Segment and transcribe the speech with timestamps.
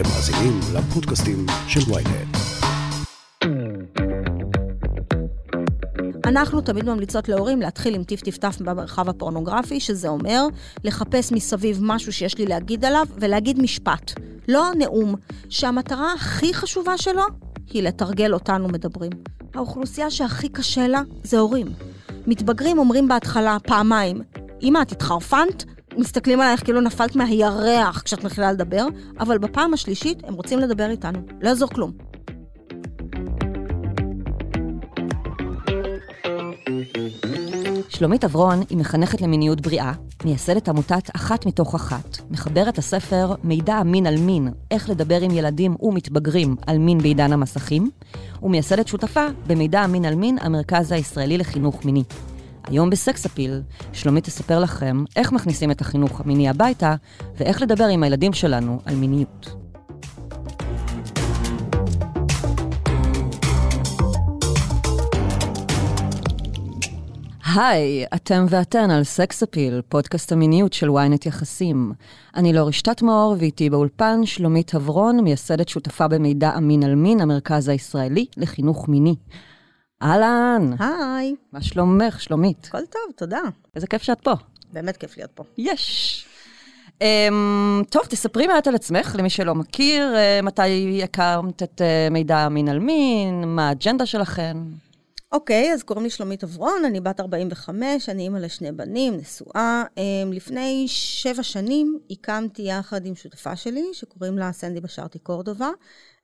[0.00, 2.36] אתם מאזינים לפודקאסטים של ויינט.
[6.26, 10.46] אנחנו תמיד ממליצות להורים להתחיל עם טיף-טיף-טף במרחב הפורנוגרפי, שזה אומר
[10.84, 14.12] לחפש מסביב משהו שיש לי להגיד עליו ולהגיד משפט,
[14.48, 15.14] לא נאום,
[15.48, 17.22] שהמטרה הכי חשובה שלו
[17.70, 19.12] היא לתרגל אותנו מדברים.
[19.54, 21.66] האוכלוסייה שהכי קשה לה זה הורים.
[22.26, 24.20] מתבגרים אומרים בהתחלה פעמיים,
[24.62, 25.64] אמא, את התחרפנת?
[25.96, 28.86] מסתכלים עלייך כאילו נפלת מהירח כשאת מתחילה לדבר,
[29.20, 31.92] אבל בפעם השלישית הם רוצים לדבר איתנו, לא יעזור כלום.
[37.88, 39.92] שלומית אברון היא מחנכת למיניות בריאה,
[40.24, 45.76] מייסדת עמותת אחת מתוך אחת, מחברת הספר מידע אמין על מין, איך לדבר עם ילדים
[45.80, 47.90] ומתבגרים על מין בעידן המסכים,
[48.42, 52.02] ומייסדת שותפה במידע אמין על מין, המרכז הישראלי לחינוך מיני.
[52.70, 56.94] היום בסקס אפיל, שלומית תספר לכם איך מכניסים את החינוך המיני הביתה,
[57.36, 59.50] ואיך לדבר עם הילדים שלנו על מיניות.
[67.56, 71.92] היי, אתם ואתן על סקס אפיל, פודקאסט המיניות של ynet יחסים.
[72.36, 77.68] אני לא רשתת מאור, ואיתי באולפן שלומית הברון, מייסדת שותפה במידע אמין על מין, המרכז
[77.68, 79.14] הישראלי לחינוך מיני.
[80.02, 80.70] אהלן.
[80.78, 81.34] היי.
[81.52, 82.66] מה שלומך, שלומית?
[82.66, 83.40] הכל טוב, תודה.
[83.76, 84.32] איזה כיף שאת פה.
[84.72, 85.44] באמת כיף להיות פה.
[85.58, 86.26] יש.
[86.88, 92.46] Um, טוב, תספרי מעט על עצמך, למי שלא מכיר, uh, מתי הקמת את uh, מידע
[92.46, 94.62] אמין על מין, מה האג'נדה שלכם.
[95.32, 99.84] אוקיי, אז קוראים לי שלומית אברון, אני בת 45, אני אימא לשני בנים, נשואה.
[99.96, 105.70] אמ, לפני שבע שנים הקמתי יחד עם שותפה שלי, שקוראים לה סנדי בשארטי קורדובה,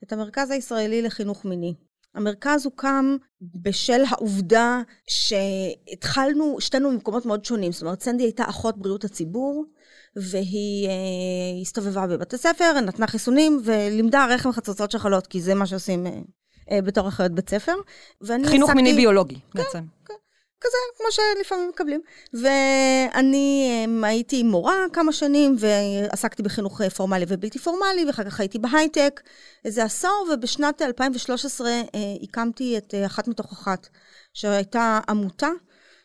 [0.03, 1.75] את המרכז הישראלי לחינוך מיני.
[2.17, 7.73] המרכז הוקם בשל העובדה שהתחלנו, שתינו ממקומות מאוד שונים.
[7.73, 9.65] זאת אומרת, סנדי הייתה אחות בריאות הציבור,
[10.17, 10.93] והיא אה,
[11.63, 16.13] הסתובבה בבתי ספר, נתנה חיסונים, ולימדה רחם חצוצות שחלות, כי זה מה שעושים אה,
[16.71, 17.75] אה, בתור אחיות בית ספר.
[18.47, 18.83] חינוך עסקתי...
[18.83, 19.85] מיני ביולוגי כן, בעצם.
[20.05, 20.15] כן,
[20.61, 22.01] כזה, כמו שלפעמים מקבלים.
[22.35, 23.69] ואני
[24.03, 29.21] אה, הייתי מורה כמה שנים, ועסקתי בחינוך אה, פורמלי ובלתי פורמלי, ואחר כך הייתי בהייטק
[29.65, 31.71] איזה עשור, ובשנת 2013
[32.23, 33.89] הקמתי את אחת מתוך אחת,
[34.35, 35.49] שהייתה עמותה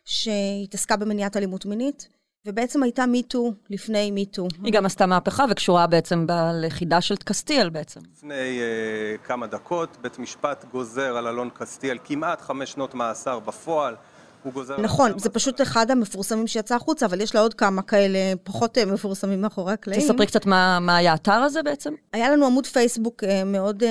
[0.06, 2.08] שהתעסקה במניעת אלימות מינית.
[2.46, 4.48] ובעצם הייתה מיטו לפני מיטו.
[4.64, 8.00] היא גם עשתה מהפכה וקשורה בעצם בלכידה של קסטיאל בעצם.
[8.14, 13.96] לפני uh, כמה דקות בית משפט גוזר על אלון קסטיאל כמעט חמש שנות מאסר בפועל.
[14.44, 14.82] הוא גוזר...
[14.82, 18.86] נכון, זה פשוט אחד המפורסמים שיצא החוצה, אבל יש לה עוד כמה כאלה פחות אה,
[18.86, 20.02] מפורסמים מאחורי הקלעים.
[20.02, 21.94] תספרי קצת מה, מה היה האתר הזה בעצם.
[22.14, 23.90] היה לנו עמוד פייסבוק אה, מאוד אה,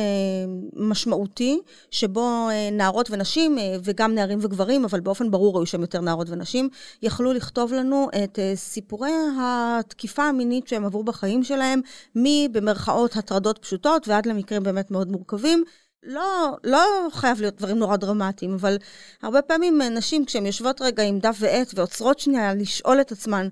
[0.76, 6.68] משמעותי, שבו נערות ונשים, וגם נערים וגברים, אבל באופן ברור היו שם יותר נערות ונשים,
[7.02, 11.80] יכלו לכתוב לנו את סיפורי התקיפה המינית שהם עברו בחיים שלהם,
[12.14, 15.64] מבמרכאות הטרדות פשוטות ועד למקרים באמת מאוד מורכבים.
[16.02, 18.76] לא, לא חייב להיות דברים נורא דרמטיים, אבל
[19.22, 23.48] הרבה פעמים נשים, כשהן יושבות רגע עם דף ועט ועוצרות שנייה לשאול את עצמן,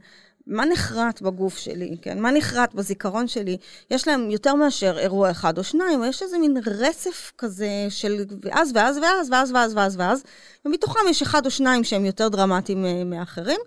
[0.48, 2.20] מה נחרט בגוף שלי, כן?
[2.20, 3.56] מה נחרט בזיכרון שלי?
[3.90, 8.72] יש להם יותר מאשר אירוע אחד או שניים, יש איזה מין רצף כזה של ואז
[8.74, 10.22] ואז ואז ואז ואז ואז ואז,
[10.64, 13.60] ומתוכם יש אחד או שניים שהם יותר דרמטיים אה, מאחרים.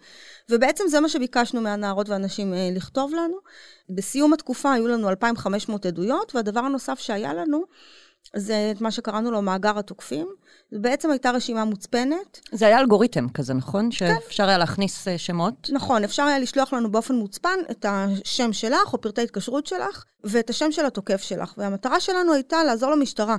[0.49, 3.37] ובעצם זה מה שביקשנו מהנערות והנשים אה, לכתוב לנו.
[3.89, 7.63] בסיום התקופה היו לנו 2,500 עדויות, והדבר הנוסף שהיה לנו,
[8.35, 10.27] זה את מה שקראנו לו מאגר התוקפים.
[10.71, 12.39] זו בעצם הייתה רשימה מוצפנת.
[12.51, 13.89] זה היה אלגוריתם כזה, נכון?
[13.91, 13.91] כן.
[13.91, 15.69] שאפשר היה להכניס אה, שמות?
[15.73, 20.49] נכון, אפשר היה לשלוח לנו באופן מוצפן את השם שלך או פרטי התקשרות שלך ואת
[20.49, 21.53] השם של התוקף שלך.
[21.57, 23.37] והמטרה שלנו הייתה לעזור למשטרה.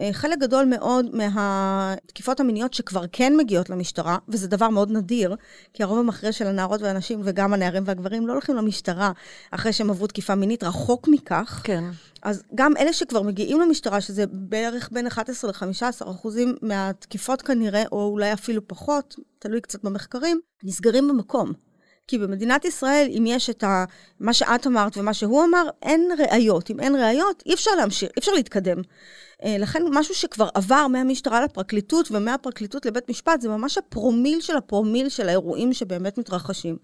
[0.00, 5.36] אה, חלק גדול מאוד מהתקיפות המיניות שכבר כן מגיעות למשטרה, וזה דבר מאוד נדיר,
[5.72, 9.12] כי הרוב המכריע של הנערות והנשים וגם הנערים והגברים לא הולכים למשטרה
[9.50, 11.60] אחרי שהם עברו תקיפה מינית, רחוק מכך.
[11.64, 11.84] כן.
[12.22, 18.08] אז גם אלה שכבר מגיעים למשטרה, שזה בערך בין 11 ל-15 אחוזים מהתקיפות כנראה, או
[18.08, 21.52] אולי אפילו פחות, תלוי קצת במחקרים, נסגרים במקום.
[22.06, 23.84] כי במדינת ישראל, אם יש את ה,
[24.20, 26.70] מה שאת אמרת ומה שהוא אמר, אין ראיות.
[26.70, 28.82] אם אין ראיות, אי אפשר להמשיך, אי אפשר להתקדם.
[29.44, 35.08] אה, לכן משהו שכבר עבר מהמשטרה לפרקליטות ומהפרקליטות לבית משפט, זה ממש הפרומיל של הפרומיל
[35.08, 36.76] של האירועים שבאמת מתרחשים.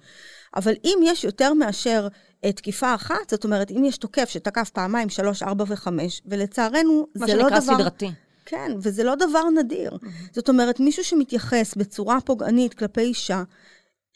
[0.56, 2.08] אבל אם יש יותר מאשר
[2.44, 7.26] אה, תקיפה אחת, זאת אומרת, אם יש תוקף שתקף פעמיים, שלוש, ארבע וחמש, ולצערנו, זה
[7.26, 7.42] לא דבר...
[7.42, 8.10] מה שנקרא סדרתי.
[8.46, 9.90] כן, וזה לא דבר נדיר.
[9.92, 10.32] Mm-hmm.
[10.32, 13.42] זאת אומרת, מישהו שמתייחס בצורה פוגענית כלפי אישה,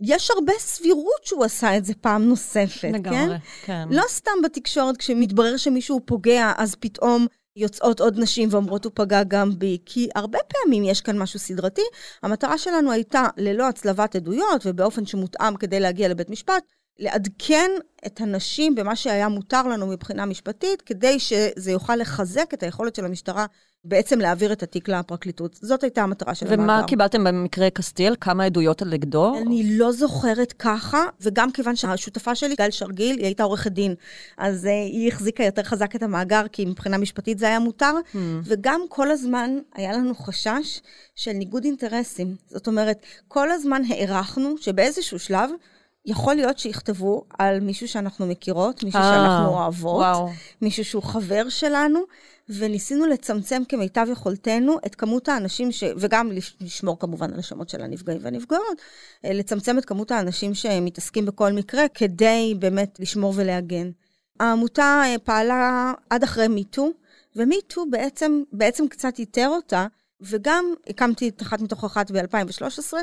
[0.00, 3.86] יש הרבה סבירות שהוא עשה את זה פעם נוספת, לגמרי, כן?
[3.88, 3.88] כן.
[3.90, 7.26] לא סתם בתקשורת, כשמתברר שמישהו פוגע, אז פתאום
[7.56, 11.82] יוצאות עוד נשים ואומרות הוא פגע גם בי, כי הרבה פעמים יש כאן משהו סדרתי.
[12.22, 16.64] המטרה שלנו הייתה, ללא הצלבת עדויות ובאופן שמותאם כדי להגיע לבית משפט,
[16.98, 17.70] לעדכן
[18.06, 23.04] את הנשים במה שהיה מותר לנו מבחינה משפטית, כדי שזה יוכל לחזק את היכולת של
[23.04, 23.46] המשטרה
[23.84, 25.54] בעצם להעביר את התיק לפרקליטות.
[25.54, 26.62] זאת הייתה המטרה של המאגר.
[26.62, 28.16] ומה קיבלתם במקרה קסטיאל?
[28.20, 29.38] כמה עדויות על נגדו?
[29.38, 33.94] אני לא זוכרת ככה, וגם כיוון שהשותפה שלי, גל שרגיל, היא הייתה עורכת דין,
[34.38, 38.18] אז uh, היא החזיקה יותר חזק את המאגר, כי מבחינה משפטית זה היה מותר, hmm.
[38.44, 40.80] וגם כל הזמן היה לנו חשש
[41.14, 42.36] של ניגוד אינטרסים.
[42.46, 45.50] זאת אומרת, כל הזמן הערכנו שבאיזשהו שלב,
[46.06, 50.28] יכול להיות שיכתבו על מישהו שאנחנו מכירות, מישהו 아, שאנחנו אוהבות, וואו.
[50.62, 52.00] מישהו שהוא חבר שלנו,
[52.48, 55.84] וניסינו לצמצם כמיטב יכולתנו את כמות האנשים, ש...
[55.96, 56.30] וגם
[56.60, 58.82] לשמור כמובן על השמות של הנפגעים והנפגעות,
[59.24, 63.90] אה, לצמצם את כמות האנשים שמתעסקים בכל מקרה, כדי באמת לשמור ולהגן.
[64.40, 66.90] העמותה אה, פעלה עד אחרי מיטו,
[67.36, 69.86] ומיטו בעצם, בעצם קצת איתר אותה.
[70.30, 72.94] וגם הקמתי את אחת מתוך אחת ב-2013,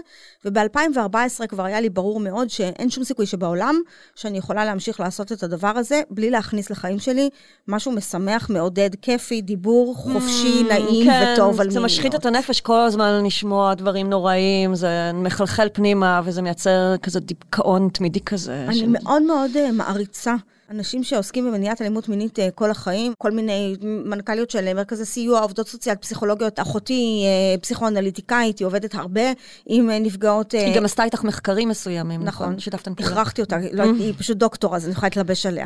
[0.45, 3.79] וב-2014 כבר היה לי ברור מאוד שאין שום סיכוי שבעולם
[4.15, 7.29] שאני יכולה להמשיך לעשות את הדבר הזה בלי להכניס לחיים שלי
[7.68, 11.73] משהו משמח, מעודד, כיפי, דיבור חופשי, mm, נעים כן, וטוב על מיניות.
[11.73, 17.19] זה משחית את הנפש כל הזמן לשמוע דברים נוראים, זה מחלחל פנימה וזה מייצר כזה
[17.19, 18.65] דיכאון תמידי כזה.
[18.68, 18.85] אני של...
[18.88, 20.35] מאוד מאוד uh, מעריצה.
[20.71, 25.68] אנשים שעוסקים במניעת אלימות מינית אה, כל החיים, כל מיני מנכ"ליות של מרכזי סיוע, עובדות
[25.68, 26.59] סוציאליות, פסיכולוגיות.
[26.59, 29.21] אחותי אה, פסיכואנליטיקאית, היא עובדת הרבה
[29.65, 30.51] עם אה, נפגעות...
[30.51, 32.47] היא גם עשתה איתך מחקרים מסוימים, נכון?
[32.47, 32.59] נכון.
[32.59, 33.12] שיתפתם פעולה.
[33.12, 35.65] הכרחתי אותה, לא, היא פשוט דוקטור, אז אני יכולה להתלבש עליה.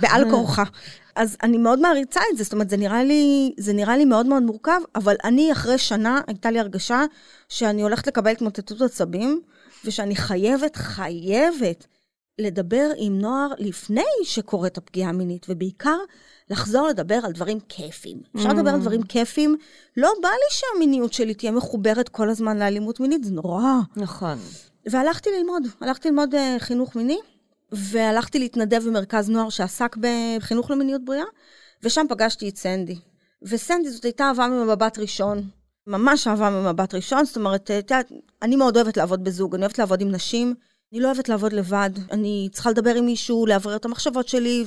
[0.00, 0.64] בעל כורחה.
[1.16, 4.26] אז אני מאוד מעריצה את זה, זאת אומרת, זה נראה לי, זה נראה לי מאוד
[4.26, 7.04] מאוד מורכב, אבל אני אחרי שנה, הייתה לי הרגשה
[7.48, 9.40] שאני הולכת לקבל התמוטטות עצבים,
[9.84, 11.86] ושאני חייבת, חייבת
[12.40, 15.98] לדבר עם נוער לפני שקורית הפגיעה המינית, ובעיקר
[16.50, 18.20] לחזור לדבר על דברים כיפים.
[18.36, 18.52] אפשר mm.
[18.54, 19.56] לדבר על דברים כיפים,
[19.96, 23.62] לא בא לי שהמיניות שלי תהיה מחוברת כל הזמן לאלימות מינית, זה נורא.
[23.96, 24.38] נכון.
[24.86, 27.18] והלכתי ללמוד, הלכתי ללמוד uh, חינוך מיני,
[27.72, 31.24] והלכתי להתנדב במרכז נוער שעסק בחינוך למיניות בריאה,
[31.82, 32.98] ושם פגשתי את סנדי.
[33.42, 35.42] וסנדי זאת הייתה אהבה ממבט ראשון.
[35.86, 37.70] ממש אהבה ממבט ראשון, זאת אומרת,
[38.42, 40.54] אני מאוד אוהבת לעבוד בזוג, אני אוהבת לעבוד עם נשים.
[40.92, 44.64] אני לא אוהבת לעבוד לבד, אני צריכה לדבר עם מישהו, לאוורר את המחשבות שלי,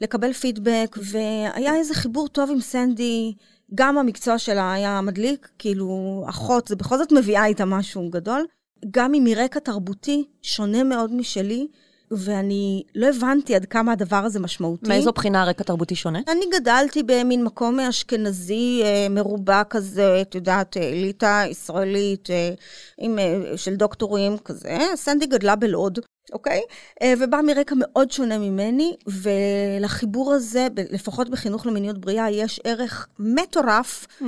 [0.00, 3.34] לקבל פידבק, והיה איזה חיבור טוב עם סנדי.
[3.74, 8.46] גם המקצוע שלה היה מדליק, כאילו, אחות, זה בכל זאת מביאה איתה משהו גדול.
[8.90, 11.68] גם אם מרקע תרבותי שונה מאוד משלי,
[12.10, 14.88] ואני לא הבנתי עד כמה הדבר הזה משמעותי.
[14.88, 16.20] מאיזו בחינה הרקע תרבותי שונה?
[16.28, 22.50] אני גדלתי במין מקום אשכנזי אה, מרובע כזה, את יודעת, אליטה ישראלית, אה,
[22.98, 24.78] עם, אה, של דוקטורים כזה.
[24.94, 25.98] סנדי גדלה בלוד.
[26.32, 26.60] אוקיי?
[27.02, 34.06] אה, ובא מרקע מאוד שונה ממני, ולחיבור הזה, לפחות בחינוך למיניות בריאה, יש ערך מטורף
[34.20, 34.24] hmm.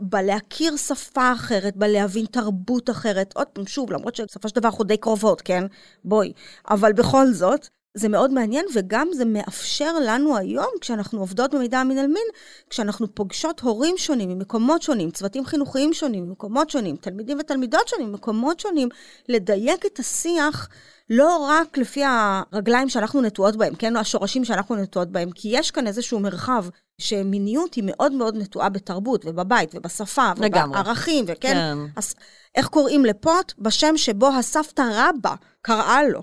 [0.00, 3.32] בלהכיר שפה אחרת, בלהבין תרבות אחרת.
[3.36, 5.64] עוד פעם, שוב, למרות שבסופו של דבר אנחנו די קרובות, כן?
[6.04, 6.32] בואי.
[6.70, 11.98] אבל בכל זאת, זה מאוד מעניין, וגם זה מאפשר לנו היום, כשאנחנו עובדות במידע המין
[11.98, 12.26] על מין,
[12.70, 18.60] כשאנחנו פוגשות הורים שונים ממקומות שונים, צוותים חינוכיים שונים ממקומות שונים, תלמידים ותלמידות שונים ממקומות
[18.60, 18.88] שונים,
[19.28, 20.68] לדייק את השיח
[21.10, 25.86] לא רק לפי הרגליים שאנחנו נטועות בהם, כן, השורשים שאנחנו נטועות בהם, כי יש כאן
[25.86, 26.64] איזשהו מרחב
[26.98, 31.76] שמיניות היא מאוד מאוד נטועה בתרבות ובבית ובשפה ובערכים, וכן, כן.
[31.96, 32.14] אז
[32.54, 33.52] איך קוראים לפוט?
[33.58, 36.22] בשם שבו הסבתא רבא קראה לו.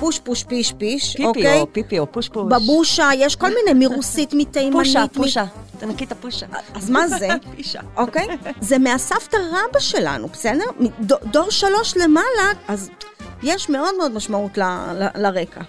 [0.00, 1.42] פוש פוש פיש פיש, פיפי אוקיי?
[1.42, 2.52] פיפי או פיפי או פוש פוש.
[2.52, 4.72] בבושה, יש כל מיני מרוסית, מתימנית.
[4.72, 5.44] פושה, פושה.
[5.78, 6.46] תנקי את הפושה.
[6.74, 7.28] אז מה זה?
[7.56, 7.80] פישה.
[7.96, 8.26] אוקיי?
[8.60, 10.64] זה מהסבתא רבא שלנו, בסדר?
[11.00, 12.90] דור שלוש למעלה, אז
[13.42, 15.60] יש מאוד מאוד משמעות ל, ל, לרקע.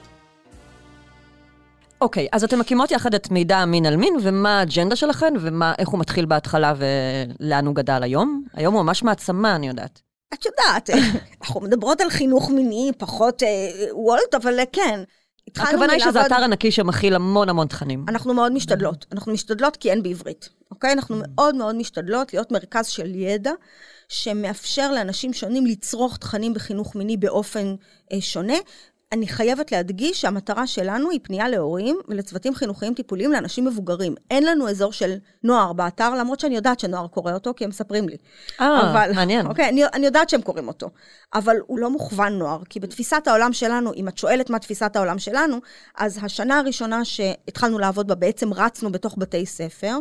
[2.02, 5.90] אוקיי, okay, אז אתם מקימות יחד את מידע מין על מין, ומה האג'נדה שלכם, ואיך
[5.90, 8.44] הוא מתחיל בהתחלה ולאן הוא גדל היום?
[8.54, 10.02] היום הוא ממש מעצמה, אני יודעת.
[10.34, 10.90] את יודעת,
[11.42, 13.48] אנחנו מדברות על חינוך מיני, פחות אה,
[13.92, 15.04] וולט, אבל אה, כן.
[15.58, 18.06] הכוונה היא שזה אתר ענקי שמכיל המון המון תכנים.
[18.08, 19.06] אנחנו מאוד משתדלות.
[19.12, 20.92] אנחנו משתדלות כי אין בעברית, אוקיי?
[20.92, 23.52] אנחנו מאוד מאוד משתדלות להיות מרכז של ידע.
[24.10, 27.75] שמאפשר לאנשים שונים לצרוך תכנים בחינוך מיני באופן
[28.12, 28.58] אה, שונה,
[29.12, 34.16] אני חייבת להדגיש שהמטרה שלנו היא פנייה להורים ולצוותים חינוכיים טיפוליים לאנשים מבוגרים.
[34.32, 38.10] אין לנו אזור של נוער באתר, למרות שאני יודעת שנוער קורא אותו, כי הם מספרים
[38.10, 38.18] לי.
[38.62, 39.48] אה, מעניין.
[39.48, 40.89] אוקיי, אני, אני יודעת שהם קוראים אותו,
[41.34, 45.20] אבל הוא לא מוכוון נוער, כי בתפיסת העולם שלנו, אם את שואלת מה תפיסת העולם
[45.20, 45.58] שלנו,
[45.98, 49.98] אז השנה הראשונה שהתחלנו לעבוד בה, בעצם רצנו בתוך בתי ספר,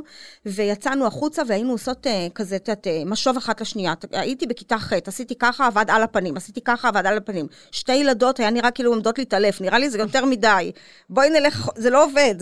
[0.47, 3.95] ויצאנו החוצה והיינו עושות uh, כזה, את יודעת, uh, משוב אחת לשנייה.
[4.12, 7.47] הייתי בכיתה ח', עשיתי ככה, עבד על הפנים, עשיתי ככה, עבד על הפנים.
[7.71, 10.73] שתי ילדות, היה נראה כאילו עומדות להתעלף, נראה לי זה יותר מדי.
[11.11, 12.35] בואי נלך, זה לא עובד.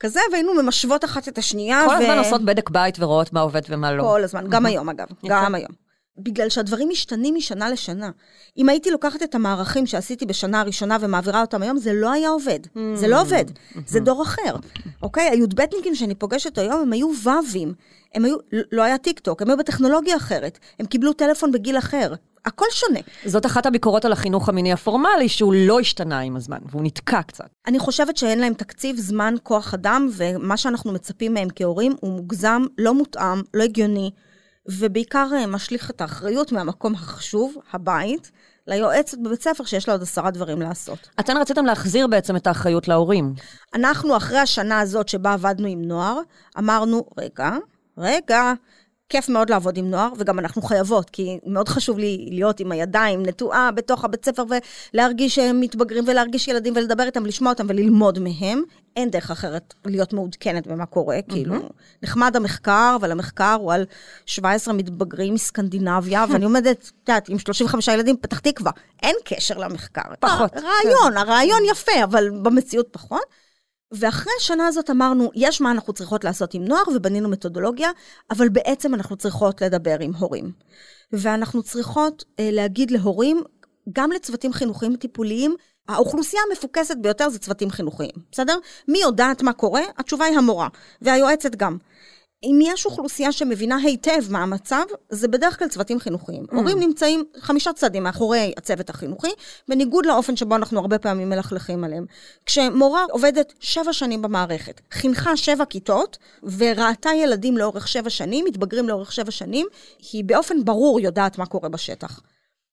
[0.00, 1.84] כזה, והיינו ממשוות אחת את השנייה.
[1.86, 1.96] כל ו...
[1.96, 4.02] הזמן עושות בדק בית ורואות מה עובד ומה לא.
[4.02, 5.82] כל הזמן, גם היום אגב, גם היום.
[6.18, 8.10] בגלל שהדברים משתנים משנה לשנה.
[8.58, 12.58] אם הייתי לוקחת את המערכים שעשיתי בשנה הראשונה ומעבירה אותם היום, זה לא היה עובד.
[12.94, 13.44] זה לא עובד.
[13.86, 14.56] זה דור אחר.
[15.02, 15.28] אוקיי?
[15.30, 17.74] הי"בניקים שאני פוגשת היום, הם היו ו"ים.
[18.14, 18.36] הם היו,
[18.72, 20.58] לא היה טיק טוק, הם היו בטכנולוגיה אחרת.
[20.80, 22.14] הם קיבלו טלפון בגיל אחר.
[22.44, 23.00] הכל שונה.
[23.26, 27.48] זאת אחת הביקורות על החינוך המיני הפורמלי, שהוא לא השתנה עם הזמן, והוא נתקע קצת.
[27.66, 32.62] אני חושבת שאין להם תקציב, זמן, כוח אדם, ומה שאנחנו מצפים מהם כהורים הוא מוגזם,
[32.78, 34.10] לא מותאם, לא הגיוני,
[34.68, 38.30] ובעיקר אה, משליך את האחריות מהמקום החשוב, הבית,
[38.66, 41.08] ליועצת בבית ספר שיש לה עוד עשרה דברים לעשות.
[41.20, 43.34] אתן רציתם להחזיר בעצם את האחריות להורים.
[43.74, 46.20] אנחנו, אחרי השנה הזאת שבה עבדנו עם נוער,
[46.58, 47.56] אמרנו, רגע,
[47.98, 48.52] רגע,
[49.08, 53.22] כיף מאוד לעבוד עם נוער, וגם אנחנו חייבות, כי מאוד חשוב לי להיות עם הידיים
[53.26, 54.44] נטועה בתוך הבית ספר
[54.94, 58.62] ולהרגיש שהם מתבגרים ולהרגיש ילדים ולדבר איתם, לשמוע אותם וללמוד מהם.
[58.96, 61.32] אין דרך אחרת להיות מעודכנת במה קורה, mm-hmm.
[61.32, 61.54] כאילו,
[62.02, 63.84] נחמד המחקר, אבל המחקר הוא על
[64.26, 68.72] 17 מתבגרים מסקנדינביה, ואני עומדת, את יודעת, עם 35 ילדים, פתח תקווה.
[69.02, 70.02] אין קשר למחקר.
[70.20, 70.52] פחות.
[70.52, 71.16] רעיון, כן.
[71.16, 73.41] הרעיון יפה, אבל במציאות פחות.
[73.92, 77.90] ואחרי השנה הזאת אמרנו, יש מה אנחנו צריכות לעשות עם נוער, ובנינו מתודולוגיה,
[78.30, 80.52] אבל בעצם אנחנו צריכות לדבר עם הורים.
[81.12, 83.42] ואנחנו צריכות אה, להגיד להורים,
[83.92, 85.56] גם לצוותים חינוכיים טיפוליים,
[85.88, 88.56] האוכלוסייה המפוקסת ביותר זה צוותים חינוכיים, בסדר?
[88.88, 89.82] מי יודעת מה קורה?
[89.98, 90.68] התשובה היא המורה,
[91.02, 91.78] והיועצת גם.
[92.44, 96.44] אם יש אוכלוסייה שמבינה היטב מה המצב, זה בדרך כלל צוותים חינוכיים.
[96.44, 96.54] Mm.
[96.54, 99.30] הורים נמצאים חמישה צעדים מאחורי הצוות החינוכי,
[99.68, 102.06] בניגוד לאופן שבו אנחנו הרבה פעמים מלכלכים עליהם.
[102.46, 109.12] כשמורה עובדת שבע שנים במערכת, חינכה שבע כיתות, וראתה ילדים לאורך שבע שנים, מתבגרים לאורך
[109.12, 109.66] שבע שנים,
[110.12, 112.20] היא באופן ברור יודעת מה קורה בשטח.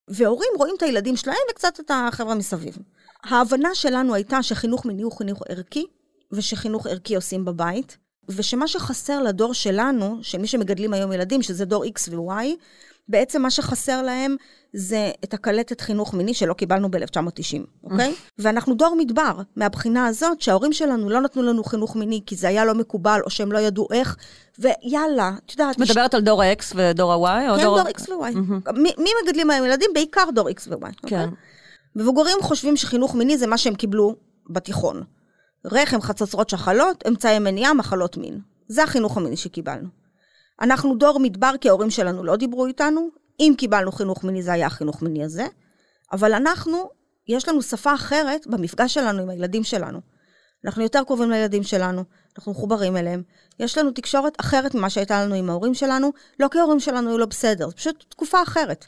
[0.08, 2.78] והורים רואים את הילדים שלהם וקצת את החבר'ה מסביב.
[3.24, 5.86] ההבנה שלנו הייתה שחינוך מיני הוא חינוך ערכי,
[6.32, 7.98] ושחינוך ערכי עושים בבית.
[8.30, 12.46] ושמה שחסר לדור שלנו, של מי שמגדלים היום ילדים, שזה דור X ו-Y,
[13.08, 14.36] בעצם מה שחסר להם
[14.74, 18.14] זה את הקלטת חינוך מיני שלא קיבלנו ב-1990, אוקיי?
[18.40, 22.66] ואנחנו דור מדבר, מהבחינה הזאת שההורים שלנו לא נתנו לנו חינוך מיני כי זה היה
[22.66, 24.16] לא מקובל, או שהם לא ידעו איך,
[24.60, 25.76] ויאללה, את יודעת...
[25.76, 27.58] את מדברת על דור ה-X ודור ה-Y?
[27.58, 28.72] כן, דור, X ו-Y.
[28.74, 29.90] מי, מגדלים היום ילדים?
[29.94, 30.92] בעיקר דור X ו-Y, אוקיי?
[31.10, 31.30] כן.
[31.96, 34.16] מבוגרים חושבים שחינוך מיני זה מה שהם קיבלו
[34.50, 35.04] בתיכון.
[35.66, 38.40] רחם, חצוצרות שחלות, אמצעי מניעה, מחלות מין.
[38.68, 39.88] זה החינוך המיני שקיבלנו.
[40.62, 44.68] אנחנו דור מדבר כי ההורים שלנו לא דיברו איתנו, אם קיבלנו חינוך מיני זה היה
[44.68, 45.48] החינוך מיני הזה,
[46.12, 46.90] אבל אנחנו,
[47.28, 50.00] יש לנו שפה אחרת במפגש שלנו עם הילדים שלנו.
[50.66, 52.04] אנחנו יותר קרובים לילדים שלנו,
[52.38, 53.24] אנחנו מחוברים אליהם.
[53.60, 57.18] יש לנו תקשורת אחרת ממה שהייתה לנו עם ההורים שלנו, לא כי ההורים שלנו היו
[57.18, 58.86] לא בסדר, זו פשוט תקופה אחרת.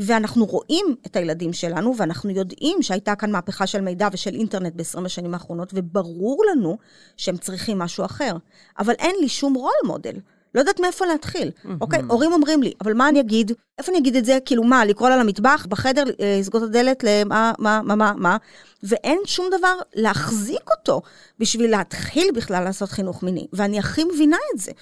[0.00, 5.06] ואנחנו רואים את הילדים שלנו, ואנחנו יודעים שהייתה כאן מהפכה של מידע ושל אינטרנט ב-20
[5.06, 6.78] השנים האחרונות, וברור לנו
[7.16, 8.36] שהם צריכים משהו אחר.
[8.78, 10.14] אבל אין לי שום רול מודל.
[10.54, 11.50] לא יודעת מאיפה להתחיל.
[11.80, 13.52] אוקיי, הורים אומרים לי, אבל מה אני אגיד?
[13.78, 14.38] איפה אני אגיד את זה?
[14.44, 18.36] כאילו מה, לקרוא לה למטבח, בחדר, אה, לסגור את הדלת, למה, מה, מה, מה, מה?
[18.82, 21.02] ואין שום דבר להחזיק אותו
[21.38, 23.46] בשביל להתחיל בכלל לעשות חינוך מיני.
[23.52, 24.72] ואני הכי מבינה את זה.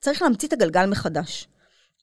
[0.00, 1.48] צריך להמציא את הגלגל מחדש.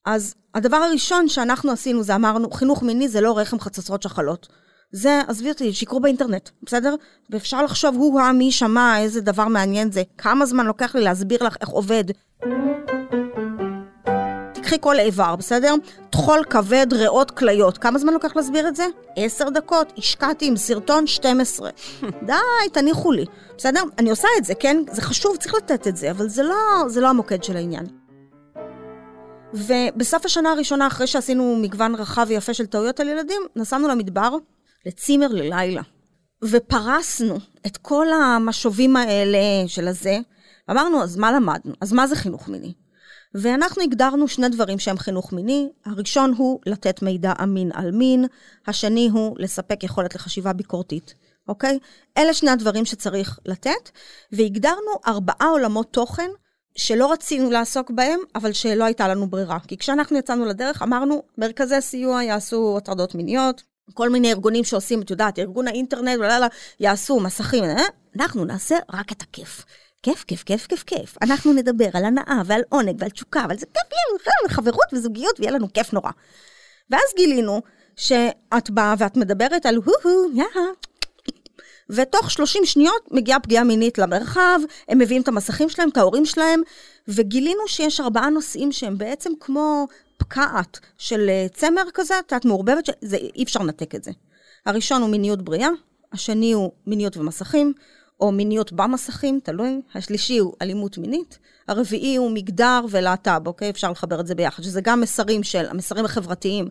[0.06, 4.48] אז הדבר הראשון שאנחנו עשינו זה אמרנו, חינוך מיני זה לא רחם חצוצרות שחלות.
[4.92, 6.96] זה, עזבי אותי, שיקרו באינטרנט, בסדר?
[7.30, 10.04] ואפשר לחשוב, הוא-הא, מי שמע, איזה דבר מעניין זה.
[10.18, 12.04] כמה זמן לוקח לי להסביר לך איך עובד.
[14.54, 15.76] תקחי כל איבר, בסדר?
[16.10, 17.78] טחול, כבד, ריאות, כליות.
[17.78, 18.86] כמה זמן לוקח להסביר את זה?
[19.16, 19.94] עשר דקות.
[19.98, 21.70] השקעתי עם סרטון 12.
[22.28, 22.34] די,
[22.74, 23.26] תניחו לי.
[23.58, 23.84] בסדר?
[23.98, 24.78] אני עושה את זה, כן?
[24.92, 26.56] זה חשוב, צריך לתת את זה, אבל זה לא,
[26.88, 28.01] זה לא המוקד של העניין.
[29.54, 34.36] ובסוף השנה הראשונה, אחרי שעשינו מגוון רחב ויפה של טעויות על ילדים, נסענו למדבר,
[34.86, 35.82] לצימר ללילה.
[36.44, 40.20] ופרסנו את כל המשובים האלה של הזה,
[40.72, 41.74] אמרנו, אז מה למדנו?
[41.82, 42.74] אז מה זה חינוך מיני?
[43.36, 45.70] ואנחנו הגדרנו שני דברים שהם חינוך מיני.
[45.86, 48.26] הראשון הוא לתת מידע אמין על מין,
[48.68, 51.14] השני הוא לספק יכולת לחשיבה ביקורתית,
[51.48, 51.80] אוקיי?
[52.18, 53.90] אלה שני הדברים שצריך לתת,
[54.32, 56.30] והגדרנו ארבעה עולמות תוכן
[56.76, 59.60] שלא רצינו לעסוק בהם, אבל שלא הייתה לנו ברירה.
[59.68, 63.64] כי כשאנחנו יצאנו לדרך, אמרנו, מרכזי סיוע יעשו הטרדות מיניות,
[63.94, 66.48] כל מיני ארגונים שעושים, את יודעת, ארגון האינטרנט, ולאללה,
[66.80, 67.84] יעשו מסכים, אה?
[68.20, 69.66] אנחנו נעשה רק את הכיף.
[70.04, 71.18] כיף, כיף, כיף, כיף, כיף.
[71.22, 75.40] אנחנו נדבר על הנאה ועל עונג ועל תשוקה, ועל זה כיף, יהיה לנו חברות וזוגיות,
[75.40, 76.12] ויהיה לנו כיף נורא.
[76.90, 77.62] ואז גילינו
[77.96, 80.66] שאת באה ואת מדברת על הו-הו, יאה,
[81.92, 86.62] ותוך 30 שניות מגיעה פגיעה מינית למרחב, הם מביאים את המסכים שלהם, את ההורים שלהם,
[87.08, 93.18] וגילינו שיש ארבעה נושאים שהם בעצם כמו פקעת של אה, צמר כזה, יודעת, מעורבבת, זה,
[93.18, 94.12] אי אפשר לנתק את זה.
[94.66, 95.70] הראשון הוא מיניות בריאה,
[96.14, 97.74] השני הוא מיניות ומסכים,
[98.20, 99.82] או מיניות במסכים, תלוי.
[99.96, 101.40] השלישי הוא אלימות מינית.
[101.68, 103.70] הרביעי הוא מגדר ולהט"ב, אוקיי?
[103.70, 106.70] אפשר לחבר את זה ביחד, שזה גם מסרים של, המסרים החברתיים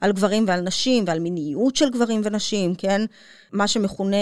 [0.00, 3.02] על גברים ועל נשים, ועל מיניות של גברים ונשים, כן?
[3.52, 4.16] מה שמכונה,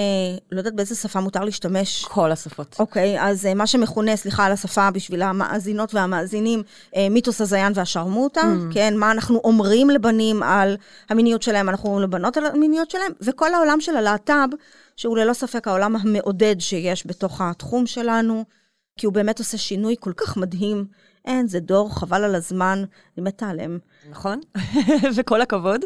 [0.52, 2.04] לא יודעת באיזה שפה מותר להשתמש.
[2.04, 2.76] כל השפות.
[2.78, 6.62] אוקיי, אז אה, מה שמכונה, סליחה על השפה בשביל המאזינות והמאזינים,
[6.97, 8.75] אה, מיתוס הזיין והשרמוטה, mm.
[8.75, 8.97] כן?
[8.97, 10.76] מה אנחנו אומרים לבנים על
[11.09, 14.49] המיניות שלהם, אנחנו אומרים לבנות על המיניות שלהם, וכל העולם של הלהט"ב,
[14.97, 18.45] שהוא ללא ספק העולם המעודד שיש בתוך התחום שלנו,
[18.99, 20.85] כי הוא באמת עושה שינוי כל כך מדהים.
[21.25, 22.85] אין, זה דור, חבל על הזמן,
[23.16, 23.78] אני מתה עליהם.
[24.10, 24.40] נכון,
[25.16, 25.80] וכל הכבוד.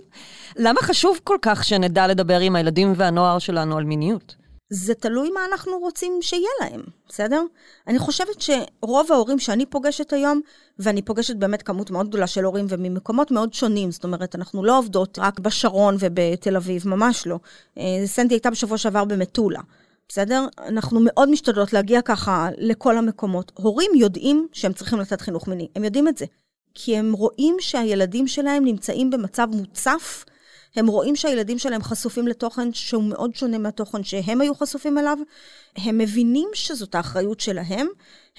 [0.57, 4.37] למה חשוב כל כך שנדע לדבר עם הילדים והנוער שלנו על מיניות?
[4.73, 7.43] זה תלוי מה אנחנו רוצים שיהיה להם, בסדר?
[7.87, 10.41] אני חושבת שרוב ההורים שאני פוגשת היום,
[10.79, 14.79] ואני פוגשת באמת כמות מאוד גדולה של הורים וממקומות מאוד שונים, זאת אומרת, אנחנו לא
[14.79, 17.39] עובדות רק בשרון ובתל אביב, ממש לא.
[17.79, 19.61] אה, סנדי הייתה בשבוע שעבר במטולה.
[20.09, 20.47] בסדר?
[20.59, 23.53] אנחנו מאוד משתדלות להגיע ככה לכל המקומות.
[23.55, 26.27] הורים יודעים שהם צריכים לתת חינוך מיני, הם יודעים את זה.
[26.75, 30.25] כי הם רואים שהילדים שלהם נמצאים במצב מוצף,
[30.77, 35.19] הם רואים שהילדים שלהם חשופים לתוכן שהוא מאוד שונה מהתוכן שהם היו חשופים אליו,
[35.77, 37.87] הם מבינים שזאת האחריות שלהם,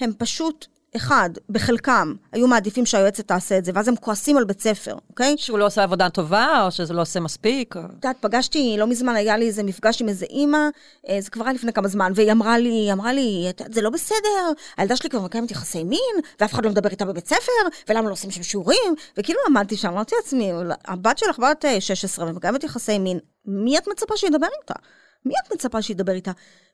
[0.00, 4.60] הם פשוט אחד, בחלקם, היו מעדיפים שהיועצת תעשה את זה, ואז הם כועסים על בית
[4.60, 5.34] ספר, אוקיי?
[5.38, 7.76] שהוא לא עושה עבודה טובה, או שזה לא עושה מספיק?
[7.76, 10.68] את יודעת, פגשתי, לא מזמן היה לי איזה מפגש עם איזה אימא,
[11.08, 13.90] אה, זה כבר היה לפני כמה זמן, והיא אמרה לי, היא אמרה לי, זה לא
[13.90, 17.52] בסדר, הילדה שלי כבר מקיימת יחסי מין, ואף אחד לא מדבר איתה בבית ספר,
[17.88, 18.94] ולמה לא עושים שם שיעורים?
[19.16, 20.50] וכאילו עמדתי שם, אמרתי לעצמי,
[20.84, 24.74] הבת שלך בת 16 אה, ומקיימת יחסי מין, מי את מצפה שידבר איתה?
[25.24, 26.32] מי את מצפה שידבר איתה?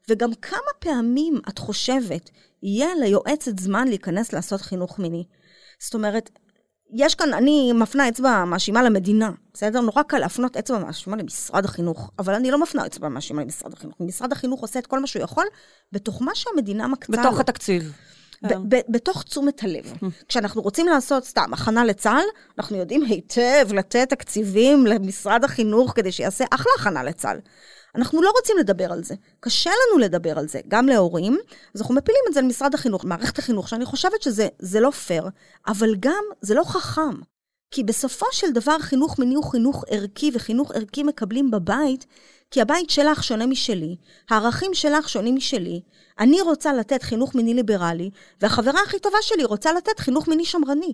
[0.09, 2.31] וגם כמה פעמים את חושבת,
[2.63, 5.25] יהיה ליועצת זמן להיכנס לעשות חינוך מיני?
[5.79, 6.31] זאת אומרת,
[6.91, 9.81] יש כאן, אני מפנה אצבע מאשימה למדינה, בסדר?
[9.81, 13.97] נורא קל להפנות אצבע מאשימה למשרד החינוך, אבל אני לא מפנה אצבע מאשימה למשרד החינוך.
[14.01, 15.47] משרד החינוך עושה את כל מה שהוא יכול,
[15.93, 17.23] בתוך מה שהמדינה מקצה לו.
[17.23, 17.93] בתוך התקציב.
[18.89, 19.93] בתוך תשומת הלב.
[20.29, 22.25] כשאנחנו רוצים לעשות סתם הכנה לצה"ל,
[22.59, 27.39] אנחנו יודעים היטב לתת תקציבים למשרד החינוך כדי שיעשה אחלה הכנה לצה"ל.
[27.99, 29.15] אנחנו לא רוצים לדבר על זה.
[29.41, 31.39] קשה לנו לדבר על זה, גם להורים,
[31.75, 35.25] אז אנחנו מפילים את זה למשרד החינוך, מערכת החינוך, שאני חושבת שזה לא פייר,
[35.67, 37.15] אבל גם זה לא חכם.
[37.71, 42.07] כי בסופו של דבר חינוך מיני הוא חינוך ערכי, וחינוך ערכי מקבלים בבית,
[42.51, 43.97] כי הבית שלך שונה משלי,
[44.31, 45.81] הערכים שלך שונים משלי.
[46.19, 50.93] אני רוצה לתת חינוך מיני ליברלי, והחברה הכי טובה שלי רוצה לתת חינוך מיני שמרני.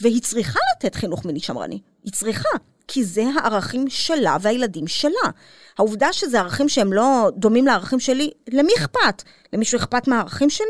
[0.00, 2.48] והיא צריכה לתת חינוך מיני שמרני, היא צריכה.
[2.88, 5.30] כי זה הערכים שלה והילדים שלה.
[5.78, 9.22] העובדה שזה ערכים שהם לא דומים לערכים שלי, למי אכפת?
[9.52, 10.66] למישהו אכפת מהערכים שלי?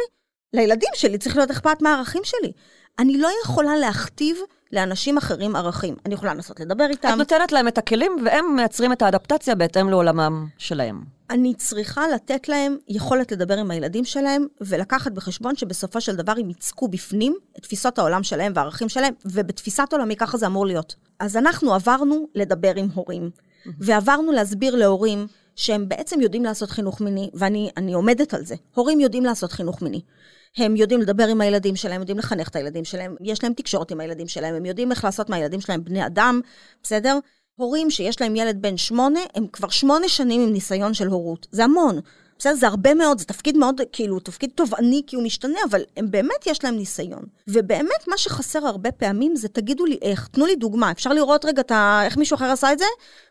[0.53, 2.53] לילדים שלי צריך להיות אכפת מהערכים שלי.
[2.99, 4.37] אני לא יכולה להכתיב
[4.73, 5.95] לאנשים אחרים ערכים.
[6.07, 7.09] אני יכולה לנסות לדבר איתם.
[7.13, 11.03] את נותנת להם את הכלים, והם מייצרים את האדפטציה בהתאם לעולמם שלהם.
[11.31, 16.51] אני צריכה לתת להם יכולת לדבר עם הילדים שלהם, ולקחת בחשבון שבסופו של דבר הם
[16.51, 20.95] יצקו בפנים את תפיסות העולם שלהם והערכים שלהם, ובתפיסת עולמי ככה זה אמור להיות.
[21.21, 23.31] אז אנחנו עברנו לדבר עם הורים,
[23.79, 25.27] ועברנו להסביר להורים
[25.57, 28.55] שהם בעצם יודעים לעשות חינוך מיני, ואני עומדת על זה.
[28.75, 30.01] הורים יודעים לעשות חינוך מיני.
[30.59, 34.01] הם יודעים לדבר עם הילדים שלהם, יודעים לחנך את הילדים שלהם, יש להם תקשורת עם
[34.01, 36.41] הילדים שלהם, הם יודעים איך לעשות מהילדים שלהם בני אדם,
[36.83, 37.19] בסדר?
[37.57, 41.47] הורים שיש להם ילד בן שמונה, הם כבר שמונה שנים עם ניסיון של הורות.
[41.51, 42.01] זה המון.
[42.39, 42.55] בסדר?
[42.55, 46.47] זה הרבה מאוד, זה תפקיד מאוד, כאילו, תפקיד תובעני כי הוא משתנה, אבל הם באמת
[46.47, 47.23] יש להם ניסיון.
[47.49, 50.91] ובאמת, מה שחסר הרבה פעמים זה, תגידו לי איך, תנו לי דוגמה.
[50.91, 52.01] אפשר לראות רגע את ה...
[52.05, 52.85] איך מישהו אחר עשה את זה?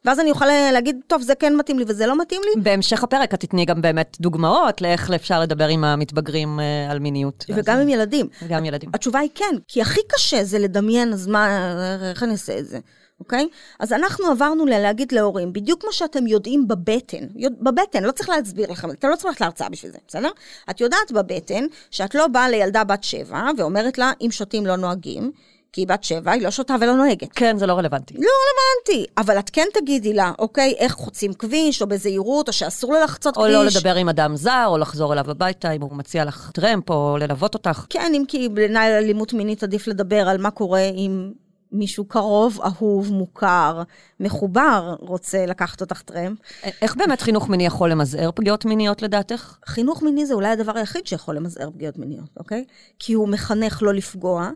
[0.05, 2.61] ואז אני אוכל להגיד, טוב, זה כן מתאים לי וזה לא מתאים לי.
[2.61, 7.45] בהמשך הפרק את תתני גם באמת דוגמאות לאיך אפשר לדבר עם המתבגרים אה, על מיניות.
[7.49, 8.27] וגם עם ילדים.
[8.43, 8.89] וגם ילדים.
[8.93, 11.73] התשובה היא כן, כי הכי קשה זה לדמיין, אז מה,
[12.09, 12.79] איך אני אעשה את זה?
[13.19, 13.47] אוקיי?
[13.79, 17.25] אז אנחנו עברנו ללהגיד להורים, בדיוק כמו שאתם יודעים בבטן,
[17.61, 20.29] בבטן, לא צריך להסביר לכם, אתם לא צריכים ללכת להרצאה בשביל זה, בסדר?
[20.69, 25.31] את יודעת בבטן שאת לא באה לילדה בת שבע ואומרת לה, אם שותים לא נוהגים,
[25.71, 27.27] כי היא בת שבע, היא לא שותה ולא נוהגת.
[27.33, 28.13] כן, זה לא רלוונטי.
[28.13, 32.93] לא רלוונטי, אבל את כן תגידי לה, אוקיי, איך חוצים כביש, או בזהירות, או שאסור
[32.93, 33.55] לה לחצות או כביש.
[33.55, 36.89] או לא לדבר עם אדם זר, או לחזור אליו הביתה, אם הוא מציע לך טרמפ,
[36.89, 37.85] או ללוות אותך.
[37.89, 41.31] כן, אם כי בעיניי אלימות מינית עדיף לדבר על מה קורה עם
[41.71, 43.83] מישהו קרוב, אהוב, מוכר,
[44.19, 46.39] מחובר, רוצה לקחת אותך טרמפ.
[46.81, 49.57] איך באמת חינוך מיני יכול למזער פגיעות מיניות לדעתך?
[49.65, 52.65] חינוך מיני זה אולי הדבר היחיד שיכול למזער פגיעות מיניות, אוקיי?
[52.99, 54.49] כי הוא מחנך לא לפגוע,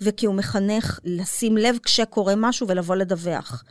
[0.00, 3.64] וכי הוא מחנך לשים לב כשקורה משהו ולבוא לדווח.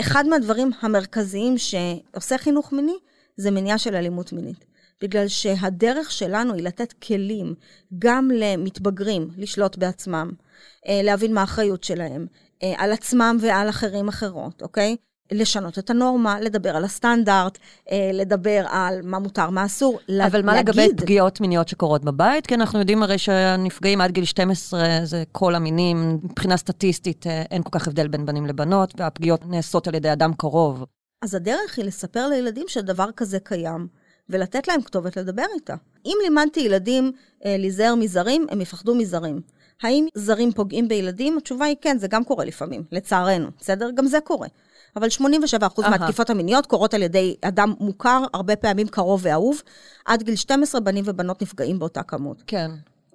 [0.00, 2.96] אחד מהדברים המרכזיים שעושה חינוך מיני,
[3.36, 4.64] זה מניעה של אלימות מינית.
[5.02, 7.54] בגלל שהדרך שלנו היא לתת כלים
[7.98, 10.47] גם למתבגרים לשלוט בעצמם, אה,
[10.86, 12.26] להבין מה האחריות שלהם,
[12.62, 14.96] אה, על עצמם ועל אחרים אחרות, אוקיי?
[15.32, 17.58] לשנות את הנורמה, לדבר על הסטנדרט,
[17.90, 20.74] אה, לדבר על מה מותר, מה אסור, לה, אבל מה להגיד.
[20.74, 22.46] לגבי פגיעות מיניות שקורות בבית?
[22.46, 27.62] כי אנחנו יודעים הרי שהנפגעים עד גיל 12 זה כל המינים, מבחינה סטטיסטית אה, אין
[27.62, 30.84] כל כך הבדל בין בנים לבנות, והפגיעות נעשות על ידי אדם קרוב.
[31.22, 33.86] אז הדרך היא לספר לילדים שדבר כזה קיים,
[34.28, 35.74] ולתת להם כתובת לדבר איתה.
[36.06, 37.12] אם לימדתי ילדים
[37.44, 39.40] אה, להיזהר מזרים, הם יפחדו מזרים.
[39.82, 41.38] האם זרים פוגעים בילדים?
[41.38, 43.90] התשובה היא כן, זה גם קורה לפעמים, לצערנו, בסדר?
[43.94, 44.48] גם זה קורה.
[44.96, 45.90] אבל 87% אהה.
[45.90, 49.62] מהתקיפות המיניות קורות על ידי אדם מוכר, הרבה פעמים קרוב ואהוב.
[50.06, 52.42] עד גיל 12 בנים ובנות נפגעים באותה כמות.
[52.46, 52.70] כן.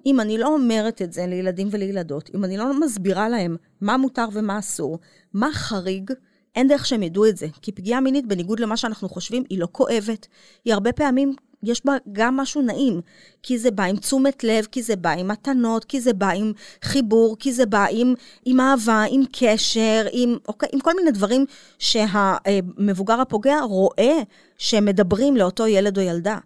[0.06, 4.26] אם אני לא אומרת את זה לילדים ולילדות, אם אני לא מסבירה להם מה מותר
[4.32, 4.98] ומה אסור,
[5.34, 6.10] מה חריג,
[6.54, 7.46] אין דרך שהם ידעו את זה.
[7.62, 10.26] כי פגיעה מינית, בניגוד למה שאנחנו חושבים, היא לא כואבת.
[10.64, 11.34] היא הרבה פעמים,
[11.68, 13.00] יש בה גם משהו נעים.
[13.42, 16.52] כי זה בא עם תשומת לב, כי זה בא עם מתנות, כי זה בא עם
[16.82, 21.44] חיבור, כי זה בא עם, עם אהבה, עם קשר, עם, אוקיי, עם כל מיני דברים
[21.78, 24.22] שהמבוגר הפוגע רואה
[24.58, 26.38] שהם מדברים לאותו ילד או ילדה.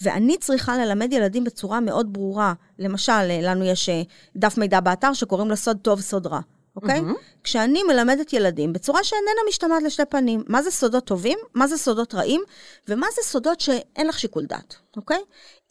[0.00, 2.52] ואני צריכה ללמד ילדים בצורה מאוד ברורה.
[2.78, 4.02] למשל, לנו יש אה,
[4.36, 6.40] דף מידע באתר שקוראים לו סוד טוב, סוד רע,
[6.76, 7.00] אוקיי?
[7.00, 7.14] מהמם.
[7.44, 12.14] כשאני מלמדת ילדים בצורה שאיננה משתמעת לשתי פנים, מה זה סודות טובים, מה זה סודות
[12.14, 12.42] רעים,
[12.88, 15.20] ומה זה סודות שאין לך שיקול דעת, אוקיי?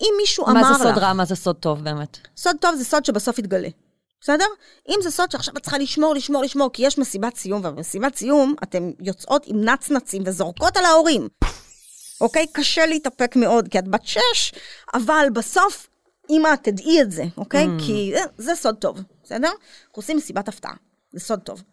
[0.02, 0.68] אם מישהו אמר לך...
[0.68, 2.18] מה זה סוד רע, מה זה סוד טוב באמת?
[2.38, 3.70] סוד טוב זה סוד שבסוף יתגלה,
[4.22, 4.46] בסדר?
[4.89, 8.56] אם זה סוד שעכשיו את צריכה לשמור, לשמור, לשמור, כי יש מסיבת סיום, ובמסיבת סיום
[8.63, 11.28] אתן יוצאות עם נצנצים וזורקות על ההורים.
[12.22, 12.48] אוקיי?
[12.52, 14.54] קשה להתאפק מאוד, כי את בת שש,
[14.94, 15.89] אבל בסוף,
[16.30, 17.66] אמא, תדעי את זה, אוקיי?
[17.66, 17.82] Mm.
[17.86, 19.48] כי זה, זה סוד טוב, בסדר?
[19.48, 20.74] אנחנו עושים מסיבת הפתעה,
[21.13, 21.63] זה סוד טוב.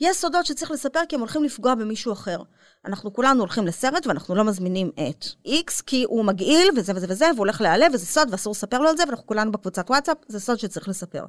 [0.00, 2.42] יש סודות שצריך לספר כי הם הולכים לפגוע במישהו אחר.
[2.84, 7.24] אנחנו כולנו הולכים לסרט ואנחנו לא מזמינים את X, כי הוא מגעיל וזה וזה וזה,
[7.24, 10.40] והוא הולך להיעלב וזה סוד ואסור לספר לו על זה, ואנחנו כולנו בקבוצת וואטסאפ, זה
[10.40, 11.24] סוד שצריך לספר.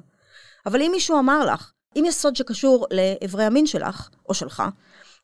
[0.66, 4.62] אבל אם מישהו אמר לך, אם יש סוד שקשור לאיברי המין שלך, או שלך,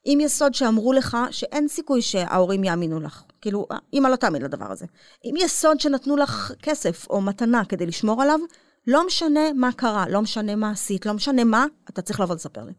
[0.06, 4.72] אם יש סוד שאמרו לך שאין סיכוי שההורים יאמינו לך, כאילו, אמא לא תאמין לדבר
[4.72, 4.86] הזה.
[5.24, 8.38] אם יש סוד שנתנו לך כסף או מתנה כדי לשמור עליו,
[8.88, 12.64] לא משנה מה קרה, לא משנה מה עשית, לא משנה מה, אתה צריך לבוא לספר
[12.64, 12.72] לי.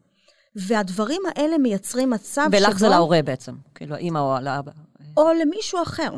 [0.56, 2.58] והדברים האלה מייצרים מצב שבו...
[2.58, 4.72] ולך זה להורה בעצם, כאילו האמא או לאבא.
[5.17, 6.13] או למישהו אחר,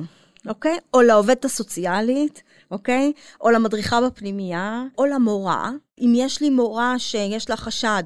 [0.47, 0.77] אוקיי?
[0.93, 3.11] או לעובדת הסוציאלית, אוקיי?
[3.41, 5.71] או למדריכה בפנימייה, או למורה.
[5.99, 8.03] אם יש לי מורה שיש לה חשד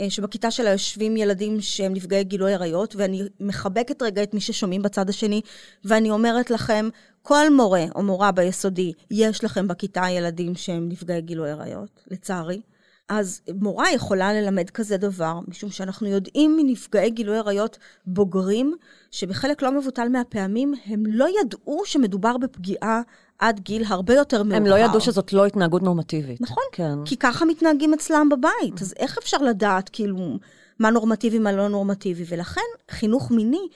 [0.00, 4.82] אה, שבכיתה שלה יושבים ילדים שהם נפגעי גילוי עריות, ואני מחבקת רגע את מי ששומעים
[4.82, 5.40] בצד השני,
[5.84, 6.88] ואני אומרת לכם,
[7.22, 12.60] כל מורה או מורה ביסודי, יש לכם בכיתה ילדים שהם נפגעי גילוי עריות, לצערי.
[13.08, 18.74] אז מורה יכולה ללמד כזה דבר, משום שאנחנו יודעים מנפגעי גילוי עריות בוגרים,
[19.10, 23.00] שבחלק לא מבוטל מהפעמים הם לא ידעו שמדובר בפגיעה
[23.38, 24.56] עד גיל הרבה יותר מאוחר.
[24.56, 26.40] הם לא ידעו שזאת לא התנהגות נורמטיבית.
[26.40, 27.04] נכון, כן.
[27.04, 30.38] כי ככה מתנהגים אצלם בבית, אז איך אפשר לדעת כאילו
[30.78, 32.24] מה נורמטיבי, מה לא נורמטיבי?
[32.28, 33.68] ולכן חינוך מיני,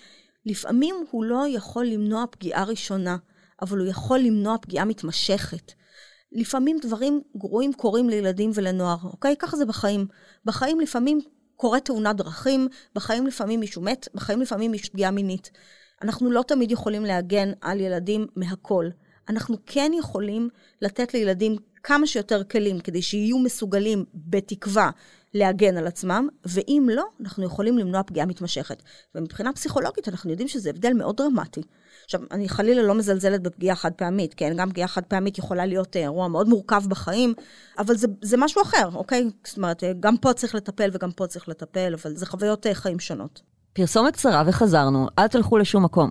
[0.47, 3.17] לפעמים הוא לא יכול למנוע פגיעה ראשונה,
[3.63, 5.73] אבל הוא יכול למנוע פגיעה מתמשכת.
[6.33, 9.37] לפעמים דברים גרועים קורים לילדים ולנוער, אוקיי?
[9.39, 10.07] ככה זה בחיים.
[10.45, 11.21] בחיים לפעמים
[11.57, 15.51] קורית תאונת דרכים, בחיים לפעמים מישהו מת, בחיים לפעמים יש פגיעה מינית.
[16.03, 18.89] אנחנו לא תמיד יכולים להגן על ילדים מהכל.
[19.29, 20.49] אנחנו כן יכולים
[20.83, 24.91] לתת לילדים כמה שיותר כלים כדי שיהיו מסוגלים, בתקווה,
[25.35, 28.83] להגן על עצמם, ואם לא, אנחנו יכולים למנוע פגיעה מתמשכת.
[29.15, 31.61] ומבחינה פסיכולוגית אנחנו יודעים שזה הבדל מאוד דרמטי.
[32.11, 34.53] עכשיו, אני חלילה לא מזלזלת בפגיעה חד פעמית, כן?
[34.57, 37.35] גם פגיעה חד פעמית יכולה להיות אה, אירוע מאוד מורכב בחיים,
[37.79, 39.31] אבל זה, זה משהו אחר, אוקיי?
[39.47, 42.75] זאת אומרת, אה, גם פה צריך לטפל וגם פה צריך לטפל, אבל זה חוויות אה,
[42.75, 43.43] חיים שונות.
[43.73, 46.11] פרסומת קצרה וחזרנו, אל תלכו לשום מקום.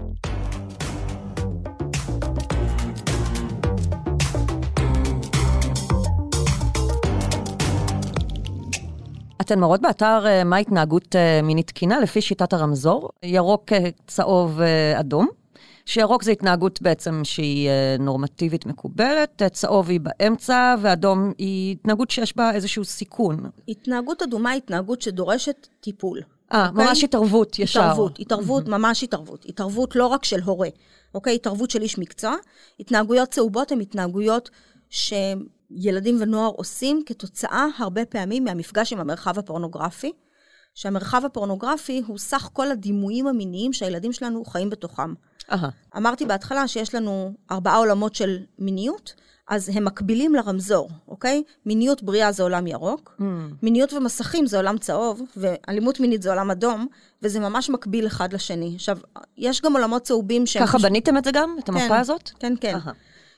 [9.51, 14.59] אתן מראות באתר אה, מה התנהגות אה, מינית תקינה לפי שיטת הרמזור, ירוק, אה, צהוב,
[14.99, 15.27] אדום.
[15.85, 22.51] שירוק זה התנהגות בעצם שהיא נורמטיבית מקובלת, צהוב היא באמצע, ואדום היא התנהגות שיש בה
[22.51, 23.49] איזשהו סיכון.
[23.67, 26.21] התנהגות אדומה היא התנהגות שדורשת טיפול.
[26.53, 26.85] אה, אוקיי?
[26.85, 27.79] ממש התערבות ישר.
[27.79, 29.45] התערבות, התערבות, ממש התערבות.
[29.49, 30.69] התערבות לא רק של הורה,
[31.13, 31.35] אוקיי?
[31.35, 32.35] התערבות של איש מקצוע.
[32.79, 34.49] התנהגויות צהובות הן התנהגויות
[35.81, 40.11] שילדים ונוער עושים כתוצאה הרבה פעמים מהמפגש עם המרחב הפורנוגרפי.
[40.75, 45.13] שהמרחב הפורנוגרפי הוא סך כל הדימויים המיניים שהילדים שלנו חיים בתוכם.
[45.51, 45.69] אהה.
[45.97, 49.13] אמרתי בהתחלה שיש לנו ארבעה עולמות של מיניות,
[49.49, 51.43] אז הם מקבילים לרמזור, אוקיי?
[51.65, 53.23] מיניות בריאה זה עולם ירוק, Mm.
[53.63, 56.87] מיניות ומסכים זה עולם צהוב, ואלימות מינית זה עולם אדום,
[57.23, 58.71] וזה ממש מקביל אחד לשני.
[58.75, 58.97] עכשיו,
[59.37, 60.63] יש גם עולמות צהובים שהם...
[60.65, 61.55] ככה פשוט- בניתם את זה גם?
[61.63, 62.29] את המפה כן, הזאת?
[62.39, 62.75] כן, כן.
[62.75, 62.91] אהה.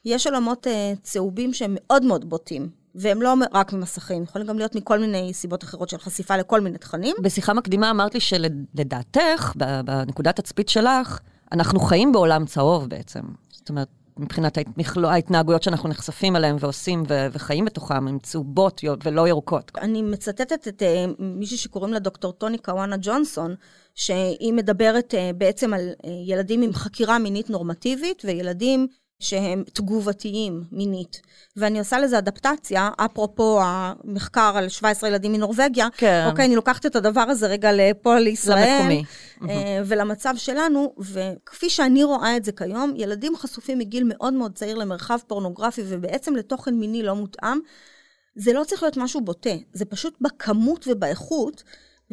[0.06, 0.70] יש עולמות uh,
[1.02, 5.63] צהובים שהם מאוד מאוד בוטים, והם לא רק ממסכים, יכולים גם להיות מכל מיני סיבות
[5.63, 7.16] אחרות של חשיפה לכל מיני תכנים.
[7.22, 9.54] בשיחה מקדימה אמרת לי שלדעתך,
[9.86, 11.20] בנקודת תצפית שלך,
[11.52, 13.22] אנחנו חיים בעולם צהוב בעצם.
[13.52, 13.88] זאת אומרת,
[14.18, 19.72] מבחינת מכלוא- ההתנהגויות שאנחנו נחשפים אליהן ועושים ו- וחיים בתוכן, הן צהובות ולא ירוקות.
[19.82, 23.56] אני מצטטת את uh, מישהי שקוראים לה דוקטור טוני קוואנה ג'ונסון,
[23.96, 28.88] שהיא מדברת uh, בעצם על uh, ילדים עם חקירה מינית נורמטיבית וילדים
[29.24, 31.22] שהם תגובתיים מינית.
[31.58, 35.88] ואני עושה לזה אדפטציה, אפרופו המחקר על 17 ילדים מנורבגיה.
[35.98, 36.28] כן.
[36.30, 38.80] אוקיי, אני לוקחת את הדבר הזה רגע לפה לישראל.
[38.80, 39.04] למקומי.
[39.50, 44.76] אה, ולמצב שלנו, וכפי שאני רואה את זה כיום, ילדים חשופים מגיל מאוד מאוד צעיר
[44.76, 47.60] למרחב פורנוגרפי ובעצם לתוכן מיני לא מותאם.
[48.36, 51.64] זה לא צריך להיות משהו בוטה, זה פשוט בכמות ובאיכות,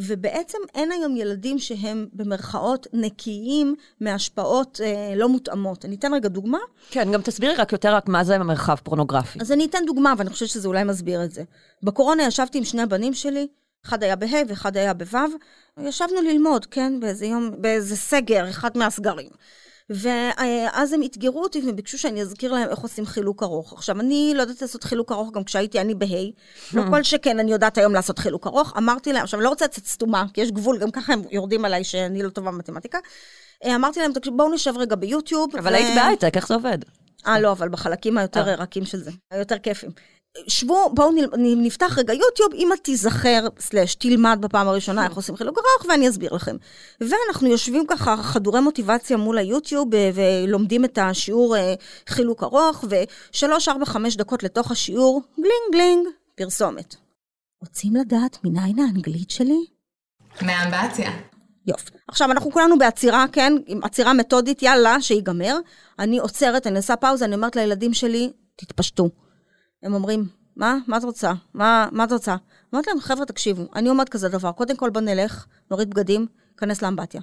[0.07, 5.85] ובעצם אין היום ילדים שהם במרכאות נקיים מהשפעות אה, לא מותאמות.
[5.85, 6.59] אני אתן רגע דוגמה.
[6.91, 9.39] כן, גם תסבירי רק יותר רק מה זה מרחב פורנוגרפי.
[9.41, 11.43] אז אני אתן דוגמה, ואני חושבת שזה אולי מסביר את זה.
[11.83, 13.47] בקורונה ישבתי עם שני הבנים שלי,
[13.87, 15.19] אחד היה בה' ואחד היה בו',
[15.81, 19.31] ישבנו ללמוד, כן, באיזה יום, באיזה סגר, אחד מהסגרים.
[19.91, 23.73] ואז הם אתגרו אותי וביקשו שאני אזכיר להם איך עושים חילוק ארוך.
[23.73, 26.07] עכשיו, אני לא יודעת לעשות חילוק ארוך גם כשהייתי אני בה',
[26.75, 28.77] לא כל שכן אני יודעת היום לעשות חילוק ארוך.
[28.77, 31.65] אמרתי להם, עכשיו, אני לא רוצה לצאת סתומה, כי יש גבול, גם ככה הם יורדים
[31.65, 32.99] עליי שאני לא טובה במתמטיקה.
[33.65, 35.57] אה, אמרתי להם, בואו נשב רגע ביוטיוב.
[35.57, 36.79] אבל ו- היית בהייטק, איך זה עובד?
[37.27, 38.55] אה, לא, אבל בחלקים היותר אה.
[38.55, 39.91] רכים של זה, היותר כיפים.
[40.49, 45.91] שבו, בואו נפתח רגע יוטיוב, אמא תיזכר, סלאש, תלמד בפעם הראשונה איך עושים חילוק ארוך,
[45.91, 46.57] ואני אסביר לכם.
[47.01, 51.75] ואנחנו יושבים ככה חדורי מוטיבציה מול היוטיוב, אה, ולומדים את השיעור אה,
[52.09, 52.85] חילוק ארוך,
[53.33, 56.97] ושלוש, ארבע, חמש דקות לתוך השיעור, גלינג גלינג, פרסומת.
[57.61, 59.67] רוצים לדעת מניין האנגלית שלי?
[60.43, 61.11] מאמבטיה.
[61.67, 61.91] יופי.
[62.09, 63.53] עכשיו, אנחנו כולנו בעצירה, כן?
[63.67, 65.57] עם עצירה מתודית, יאללה, שיגמר.
[65.99, 69.11] אני עוצרת, אני עושה פאוזה, אני אומרת לילדים שלי, תתפשטו.
[69.83, 70.79] הם אומרים, מה?
[70.87, 71.33] מה את רוצה?
[71.55, 72.37] מה, מה את רוצה?
[72.75, 76.83] אמרתי להם, חבר'ה, תקשיבו, אני אומרת כזה דבר, קודם כל בוא נלך, נוריד בגדים, ניכנס
[76.83, 77.21] לאמבטיה.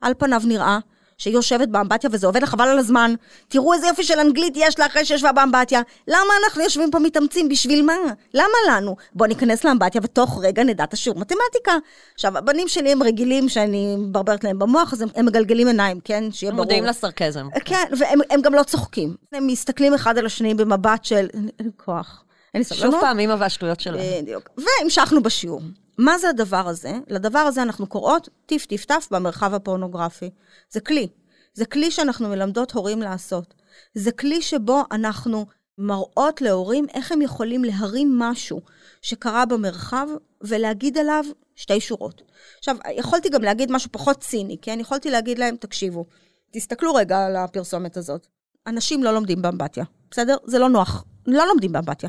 [0.00, 0.78] על פניו נראה
[1.20, 3.14] שהיא יושבת באמבטיה וזה עובד לה חבל על הזמן.
[3.48, 5.80] תראו איזה יופי של אנגלית יש לה אחרי שישבה באמבטיה.
[6.08, 7.48] למה אנחנו יושבים פה מתאמצים?
[7.48, 7.94] בשביל מה?
[8.34, 8.96] למה לנו?
[9.14, 11.72] בוא ניכנס לאמבטיה ותוך רגע נדע את השיעור מתמטיקה.
[12.14, 16.24] עכשיו, הבנים שלי הם רגילים שאני מברברת להם במוח, אז הם, הם מגלגלים עיניים, כן?
[16.32, 16.64] שיהיה ברור.
[16.64, 17.48] מודעים לסרקזם.
[17.64, 19.16] כן, והם הם גם לא צוחקים.
[19.32, 22.92] הם מסתכלים אחד על השני במבט של אין לי כוח, אין לי סבלנות.
[22.92, 24.22] שוב פעם, אימא והשטויות שלהם.
[24.22, 24.50] בדיוק.
[24.56, 25.60] והמשכנו בשיעור.
[25.98, 26.92] מה זה הדבר הזה?
[27.08, 30.30] לדבר הזה אנחנו קוראות טיף טיף טף במרחב הפורנוגרפי.
[30.70, 31.08] זה כלי.
[31.54, 33.54] זה כלי שאנחנו מלמדות הורים לעשות.
[33.94, 35.46] זה כלי שבו אנחנו
[35.78, 38.60] מראות להורים איך הם יכולים להרים משהו
[39.02, 40.06] שקרה במרחב
[40.42, 41.24] ולהגיד עליו
[41.56, 42.22] שתי שורות.
[42.58, 44.80] עכשיו, יכולתי גם להגיד משהו פחות ציני, כן?
[44.80, 46.06] יכולתי להגיד להם, תקשיבו,
[46.52, 48.26] תסתכלו רגע על הפרסומת הזאת.
[48.66, 50.36] אנשים לא לומדים באמבטיה, בסדר?
[50.44, 51.04] זה לא נוח.
[51.32, 52.08] לא לומדים באמבטיה.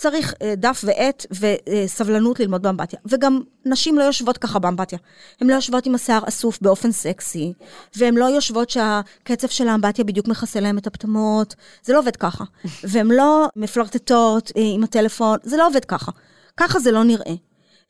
[0.00, 2.98] צריך אה, דף ועט וסבלנות ללמוד באמבטיה.
[3.06, 4.98] וגם נשים לא יושבות ככה באמבטיה.
[5.40, 7.52] הן לא יושבות עם השיער אסוף באופן סקסי,
[7.96, 11.54] והן לא יושבות שהקצב של האמבטיה בדיוק מכסה להן את הפטמות.
[11.82, 12.44] זה לא עובד ככה.
[12.90, 16.12] והן לא מפלרטטות אה, עם הטלפון, זה לא עובד ככה.
[16.56, 17.34] ככה זה לא נראה.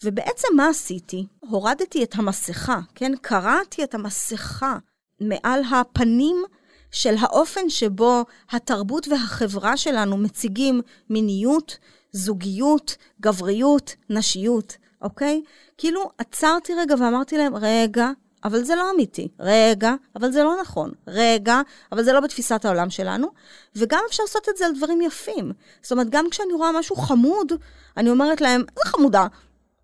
[0.04, 1.26] ובעצם מה עשיתי?
[1.40, 3.12] הורדתי את המסכה, כן?
[3.22, 4.76] קרעתי את המסכה
[5.20, 6.44] מעל הפנים
[6.92, 11.78] של האופן שבו התרבות והחברה שלנו מציגים מיניות,
[12.12, 15.42] זוגיות, גבריות, נשיות, אוקיי?
[15.78, 18.10] כאילו, עצרתי רגע ואמרתי להם, רגע,
[18.44, 19.28] אבל זה לא אמיתי.
[19.40, 20.92] רגע, אבל זה לא נכון.
[21.06, 21.60] רגע,
[21.92, 23.28] אבל זה לא בתפיסת העולם שלנו.
[23.76, 25.52] וגם אפשר לעשות את זה על דברים יפים.
[25.82, 27.52] זאת אומרת, גם כשאני רואה משהו חמוד,
[27.96, 29.26] אני אומרת להם, איזה חמודה.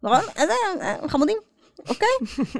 [0.02, 0.20] נכון?
[0.36, 0.54] איזה
[1.08, 1.36] חמודים.
[1.88, 2.08] אוקיי?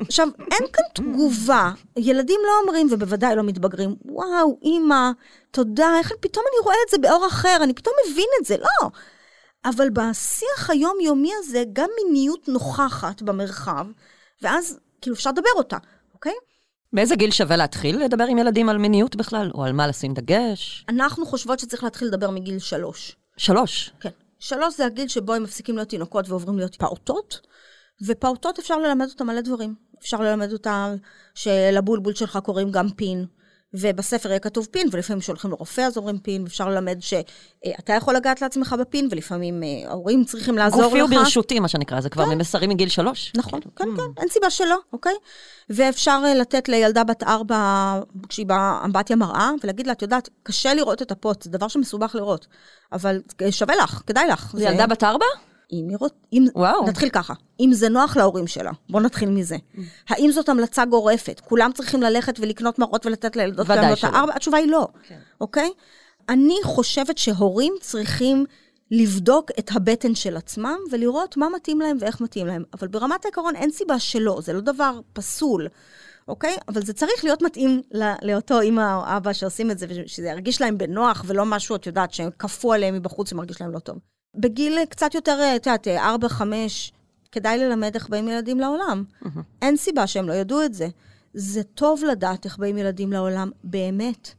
[0.00, 1.70] עכשיו, אין כאן תגובה.
[1.96, 5.10] ילדים לא אומרים, ובוודאי לא מתבגרים, וואו, אימא,
[5.50, 8.56] תודה, איך פתאום אני רואה את זה באור אחר, אני פתאום מבין את זה.
[8.56, 8.90] לא.
[9.64, 13.86] אבל בשיח היומיומי הזה, גם מיניות נוכחת במרחב,
[14.42, 15.76] ואז כאילו אפשר לדבר אותה,
[16.14, 16.32] אוקיי?
[16.92, 19.50] באיזה גיל שווה להתחיל לדבר עם ילדים על מיניות בכלל?
[19.54, 20.84] או על מה לשים דגש?
[20.88, 23.16] אנחנו חושבות שצריך להתחיל לדבר מגיל שלוש.
[23.36, 23.90] שלוש.
[24.00, 24.10] כן.
[24.38, 27.40] שלוש זה הגיל שבו הם מפסיקים להיות תינוקות ועוברים להיות פעוטות,
[28.02, 29.74] ופעוטות אפשר ללמד אותם מלא דברים.
[30.00, 30.96] אפשר ללמד אותם
[31.34, 33.26] שלבולבול שלך קוראים גם פין,
[33.74, 38.42] ובספר יהיה כתוב פין, ולפעמים כשהולכים לרופא אז אומרים פין, ואפשר ללמד שאתה יכול לגעת
[38.42, 40.86] לעצמך בפין, ולפעמים אה, ההורים צריכים לעזור לך.
[40.86, 42.30] גופי הוא ברשותי, מה שנקרא, זה כבר כן.
[42.30, 43.32] ממסרים מגיל שלוש.
[43.36, 43.74] נכון, כאילו.
[43.76, 45.14] כן, כן, אין סיבה שלא, אוקיי?
[45.70, 51.02] ואפשר אה, לתת לילדה בת ארבע, כשהיא באמבטיה מראה, ולהגיד לה, את יודעת, קשה לראות
[51.02, 52.46] את הפוט, זה דבר שמסובך לראות,
[52.92, 54.54] אבל שווה לך, כדאי לך.
[54.56, 55.26] זה ילדה בת ארבע?
[55.72, 56.12] אם היא רוצ...
[56.32, 56.46] אם...
[56.54, 56.86] וואו.
[56.86, 59.56] נתחיל ככה, אם זה נוח להורים שלה, בואו נתחיל מזה.
[60.08, 61.40] האם זאת המלצה גורפת?
[61.44, 64.04] כולם צריכים ללכת ולקנות מרות ולתת לילדות שלהם את.
[64.04, 64.32] הארבע?
[64.36, 64.88] התשובה היא לא,
[65.40, 65.70] אוקיי?
[66.28, 68.44] אני חושבת שהורים צריכים
[68.90, 72.64] לבדוק את הבטן של עצמם ולראות מה מתאים להם ואיך מתאים להם.
[72.74, 75.68] אבל ברמת העיקרון אין סיבה שלא, זה לא דבר פסול.
[76.28, 76.56] אוקיי?
[76.68, 80.60] אבל זה צריך להיות מתאים לא, לאותו אימא או אבא שעושים את זה, ושזה ירגיש
[80.60, 83.98] להם בנוח, ולא משהו, את יודעת, שהם כפו עליהם מבחוץ ומרגיש להם לא טוב.
[84.36, 86.92] בגיל קצת יותר, את יודעת, ארבע, חמש,
[87.32, 89.04] כדאי ללמד איך באים ילדים לעולם.
[89.62, 90.88] אין סיבה שהם לא ידעו את זה.
[91.34, 94.30] זה טוב לדעת איך באים ילדים לעולם, באמת.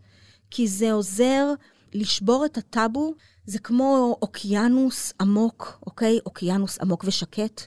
[0.52, 1.54] כי זה עוזר
[1.94, 3.14] לשבור את הטאבו.
[3.46, 6.20] זה כמו אוקיינוס עמוק, אוקיי?
[6.26, 7.62] אוקיינוס עמוק ושקט,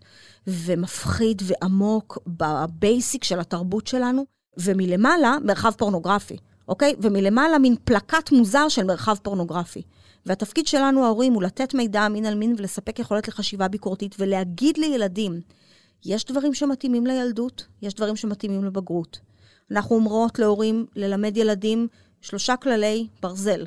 [0.47, 4.25] ומפחיד ועמוק בבייסיק של התרבות שלנו,
[4.57, 6.37] ומלמעלה, מרחב פורנוגרפי,
[6.69, 6.95] אוקיי?
[7.03, 9.83] ומלמעלה מין פלקט מוזר של מרחב פורנוגרפי.
[10.26, 15.40] והתפקיד שלנו, ההורים, הוא לתת מידע מין על מין ולספק יכולת לחשיבה ביקורתית, ולהגיד לילדים,
[16.04, 19.20] יש דברים שמתאימים לילדות, יש דברים שמתאימים לבגרות.
[19.70, 21.88] אנחנו אומרות להורים ללמד ילדים
[22.20, 23.66] שלושה כללי ברזל.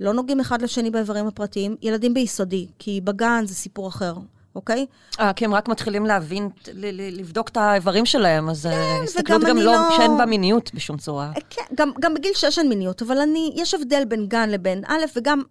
[0.00, 4.14] לא נוגעים אחד לשני באיברים הפרטיים, ילדים ביסודי, כי בגן זה סיפור אחר,
[4.54, 4.86] אוקיי?
[5.20, 6.48] אה, כי הם רק מתחילים להבין,
[7.12, 11.32] לבדוק את האיברים שלהם, אז כן, הסתכלות גם לא, לא- שאין בה מיניות בשום צורה.
[11.50, 15.04] כן, גם, גם בגיל שש אין מיניות, אבל אני, יש הבדל בין גן לבין א',
[15.16, 15.42] וגם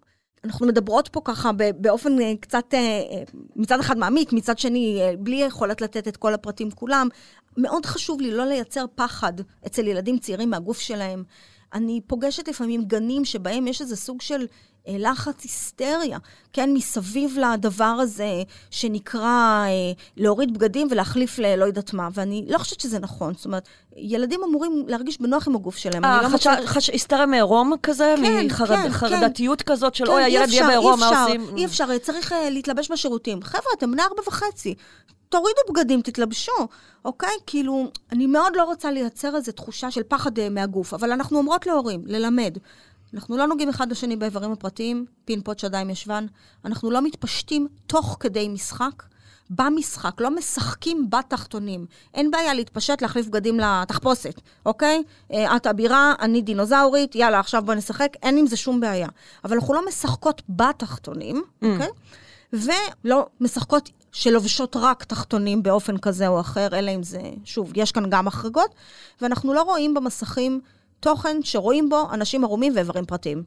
[0.44, 3.22] אנחנו מדברות פה ככה באופן אה, קצת, אה, אה,
[3.56, 7.08] מצד אחד מעמיק, מצד שני, בלי יכולת לתת את כל הפרטים כולם.
[7.56, 9.32] מאוד חשוב לי לא לייצר פחד
[9.66, 11.24] אצל ילדים צעירים מהגוף שלהם.
[11.74, 14.46] אני פוגשת לפעמים גנים שבהם יש איזה סוג של
[14.88, 16.18] לחץ היסטריה,
[16.52, 19.26] כן, מסביב לדבר הזה שנקרא
[19.66, 19.68] אה,
[20.16, 23.34] להוריד בגדים ולהחליף ללא יודעת מה, ואני לא חושבת שזה נכון.
[23.34, 26.04] זאת אומרת, ילדים אמורים להרגיש בנוח עם הגוף שלהם.
[26.04, 26.64] אה, לא חש- מוצאת...
[26.64, 28.14] חש- היסטריה מעירום כזה?
[28.22, 31.56] כן, מחרד- כן, חרדתיות כזאת של, כן, אוי, הילד יהיה בעירום, אי מה אפשר, עושים?
[31.56, 33.42] אי אפשר, צריך uh, להתלבש בשירותים.
[33.42, 34.74] חבר'ה, אתם בני ארבע וחצי.
[35.28, 36.52] תורידו בגדים, תתלבשו,
[37.04, 37.28] אוקיי?
[37.46, 41.66] כאילו, אני מאוד לא רוצה לייצר איזו תחושה של פחד uh, מהגוף, אבל אנחנו אומרות
[41.66, 42.58] להורים, ללמד.
[43.14, 46.26] אנחנו לא נוגעים אחד לשני באיברים הפרטיים, פין פוט שדיים ישבן.
[46.64, 49.02] אנחנו לא מתפשטים תוך כדי משחק.
[49.50, 51.86] במשחק, לא משחקים בתחתונים.
[52.14, 55.02] אין בעיה להתפשט, להחליף בגדים לתחפושת, אוקיי?
[55.32, 59.08] אה, את אבירה, אני דינוזאורית, יאללה, עכשיו בוא נשחק, אין עם זה שום בעיה.
[59.44, 61.88] אבל אנחנו לא משחקות בתחתונים, אוקיי?
[62.52, 68.10] ולא משחקות שלובשות רק תחתונים באופן כזה או אחר, אלא אם זה, שוב, יש כאן
[68.10, 68.74] גם החרגות,
[69.20, 70.60] ואנחנו לא רואים במסכים
[71.02, 73.44] תוכן שרואים בו אנשים ערומים ואיברים פרטיים.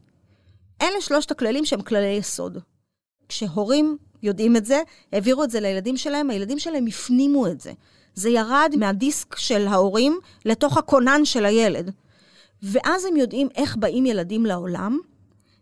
[0.82, 2.58] אלה שלושת הכללים שהם כללי יסוד.
[3.28, 7.72] כשהורים יודעים את זה, העבירו את זה לילדים שלהם, הילדים שלהם הפנימו את זה.
[8.14, 11.90] זה ירד מהדיסק של ההורים לתוך הכונן של הילד.
[12.62, 14.98] ואז הם יודעים איך באים ילדים לעולם.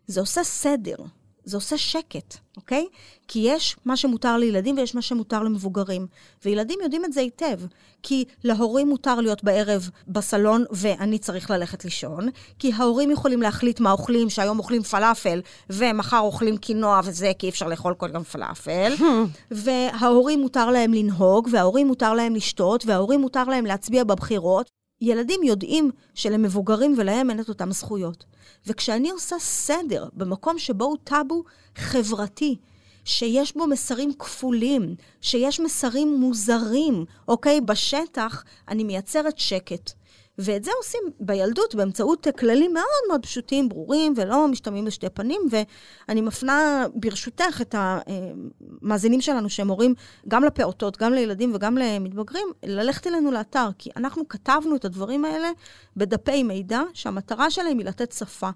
[0.06, 0.96] זה עושה סדר,
[1.44, 2.86] זה עושה שקט, אוקיי?
[3.28, 6.06] כי יש מה שמותר לילדים ויש מה שמותר למבוגרים.
[6.44, 7.60] וילדים יודעים את זה היטב.
[8.02, 12.28] כי להורים מותר להיות בערב בסלון ואני צריך ללכת לישון,
[12.58, 17.50] כי ההורים יכולים להחליט מה אוכלים, שהיום אוכלים פלאפל ומחר אוכלים קינוע וזה, כי אי
[17.50, 18.94] אפשר לאכול כל יום פלאפל.
[19.50, 24.70] וההורים מותר להם לנהוג, וההורים מותר להם לשתות, וההורים מותר להם להצביע בבחירות.
[25.00, 28.24] ילדים יודעים שלמבוגרים ולהם אין את אותם זכויות.
[28.66, 31.44] וכשאני עושה סדר במקום שבו הוא טאבו
[31.76, 32.56] חברתי,
[33.04, 37.60] שיש בו מסרים כפולים, שיש מסרים מוזרים, אוקיי?
[37.60, 39.90] בשטח, אני מייצרת שקט.
[40.38, 46.20] ואת זה עושים בילדות באמצעות כללים מאוד מאוד פשוטים, ברורים, ולא משתמעים לשתי פנים, ואני
[46.20, 49.94] מפנה ברשותך את המאזינים שלנו שהם הורים
[50.28, 55.50] גם לפעוטות, גם לילדים וגם למתבגרים, ללכת אלינו לאתר, כי אנחנו כתבנו את הדברים האלה
[55.96, 58.50] בדפי מידע, שהמטרה שלהם היא לתת שפה.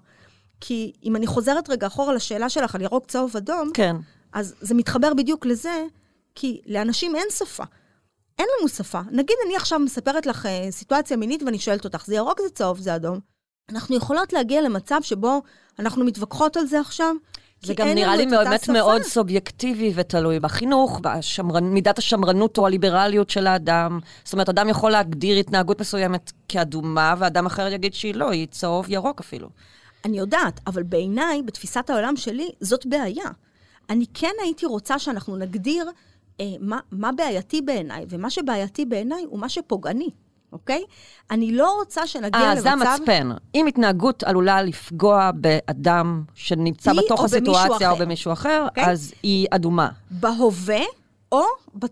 [0.61, 3.95] כי אם אני חוזרת רגע אחורה לשאלה שלך על ירוק, צהוב, אדום, כן.
[4.33, 5.85] אז זה מתחבר בדיוק לזה,
[6.35, 7.63] כי לאנשים אין שפה.
[8.39, 9.01] אין לנו שפה.
[9.11, 12.79] נגיד אני עכשיו מספרת לך אה, סיטואציה מינית ואני שואלת אותך, זה ירוק, זה צהוב,
[12.79, 13.19] זה אדום.
[13.69, 15.41] אנחנו יכולות להגיע למצב שבו
[15.79, 17.15] אנחנו מתווכחות על זה עכשיו,
[17.61, 18.73] זה גם נראה לי באמת שפה.
[18.73, 20.99] מאוד סובייקטיבי ותלוי בחינוך,
[21.53, 23.99] במידת השמרנות או הליברליות של האדם.
[24.23, 28.85] זאת אומרת, אדם יכול להגדיר התנהגות מסוימת כאדומה, ואדם אחר יגיד שהיא לא, היא צהוב
[28.89, 29.49] ירוק אפילו.
[30.05, 33.29] אני יודעת, אבל בעיניי, בתפיסת העולם שלי, זאת בעיה.
[33.89, 35.89] אני כן הייתי רוצה שאנחנו נגדיר
[36.59, 40.09] מה, מה בעייתי בעיניי, ומה שבעייתי בעיניי הוא מה שפוגעני,
[40.51, 40.83] אוקיי?
[41.31, 42.61] אני לא רוצה שנגיע אה, למצב...
[42.61, 43.29] זה המצפן.
[43.55, 47.97] אם התנהגות עלולה לפגוע באדם שנמצא בתוך או הסיטואציה או.
[47.97, 48.85] במישהו אחר, אוקיי?
[48.85, 49.89] אז היא אדומה.
[50.11, 50.81] בהווה,
[51.31, 51.43] או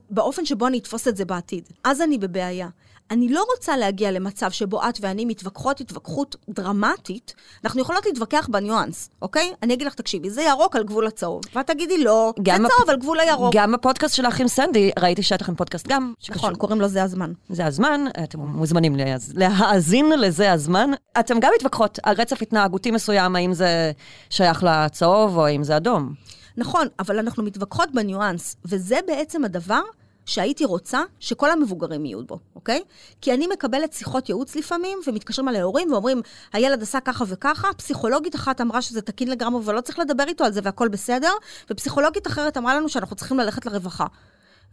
[0.09, 1.63] באופן שבו אני אתפוס את זה בעתיד.
[1.83, 2.67] אז אני בבעיה.
[3.11, 7.33] אני לא רוצה להגיע למצב שבו את ואני מתווכחות התווכחות דרמטית.
[7.65, 9.53] אנחנו יכולות להתווכח בניואנס, אוקיי?
[9.63, 11.41] אני אגיד לך, תקשיבי, זה ירוק על גבול הצהוב.
[11.55, 13.53] ואת תגידי, לא, זה צהוב על גבול הירוק.
[13.55, 16.13] גם בפודקאסט שלך עם סנדי, ראיתי שהיה לכם פודקאסט גם.
[16.19, 16.35] שקשור.
[16.35, 17.33] נכון, קוראים לו זה הזמן.
[17.49, 20.89] זה הזמן, אתם מוזמנים להאז- להאזין לזה הזמן.
[21.19, 23.91] אתם גם מתווכחות על רצף התנהגותי מסוים, האם זה
[24.29, 26.13] שייך לצהוב או האם זה אדום.
[26.57, 29.81] נכון, אבל אנחנו מתווכחות בניואנס, וזה בעצם הדבר
[30.27, 32.81] שהייתי רוצה שכל המבוגרים יהיו בו, אוקיי?
[33.21, 36.21] כי אני מקבלת שיחות ייעוץ לפעמים, ומתקשרים אליי הורים ואומרים,
[36.53, 40.51] הילד עשה ככה וככה, פסיכולוגית אחת אמרה שזה תקין לגמרי ולא צריך לדבר איתו על
[40.51, 41.31] זה והכל בסדר,
[41.71, 44.05] ופסיכולוגית אחרת אמרה לנו שאנחנו צריכים ללכת לרווחה.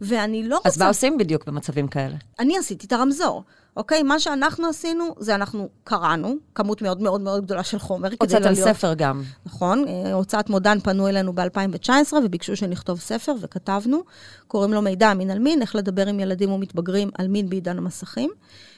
[0.01, 0.69] ואני לא רוצה...
[0.69, 2.15] אז מה עושים בדיוק במצבים כאלה?
[2.39, 3.43] אני עשיתי את הרמזור,
[3.77, 4.03] אוקיי?
[4.03, 8.09] מה שאנחנו עשינו, זה אנחנו קראנו, כמות מאוד מאוד מאוד גדולה של חומר.
[8.09, 9.23] כדי הוצאתם לא להיות- ספר גם.
[9.45, 11.89] נכון, אה, הוצאת מודן פנו אלינו ב-2019
[12.25, 14.01] וביקשו שנכתוב ספר, וכתבנו.
[14.47, 18.29] קוראים לו מידע מין על מין, איך לדבר עם ילדים ומתבגרים על מין בעידן המסכים.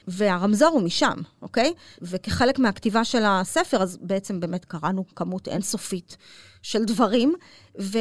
[0.08, 1.74] והרמזור הוא משם, אוקיי?
[2.02, 6.18] וכחלק מהכתיבה של הספר, אז בעצם באמת קראנו כמות אינסופית
[6.62, 7.34] של דברים,
[7.82, 7.98] ו-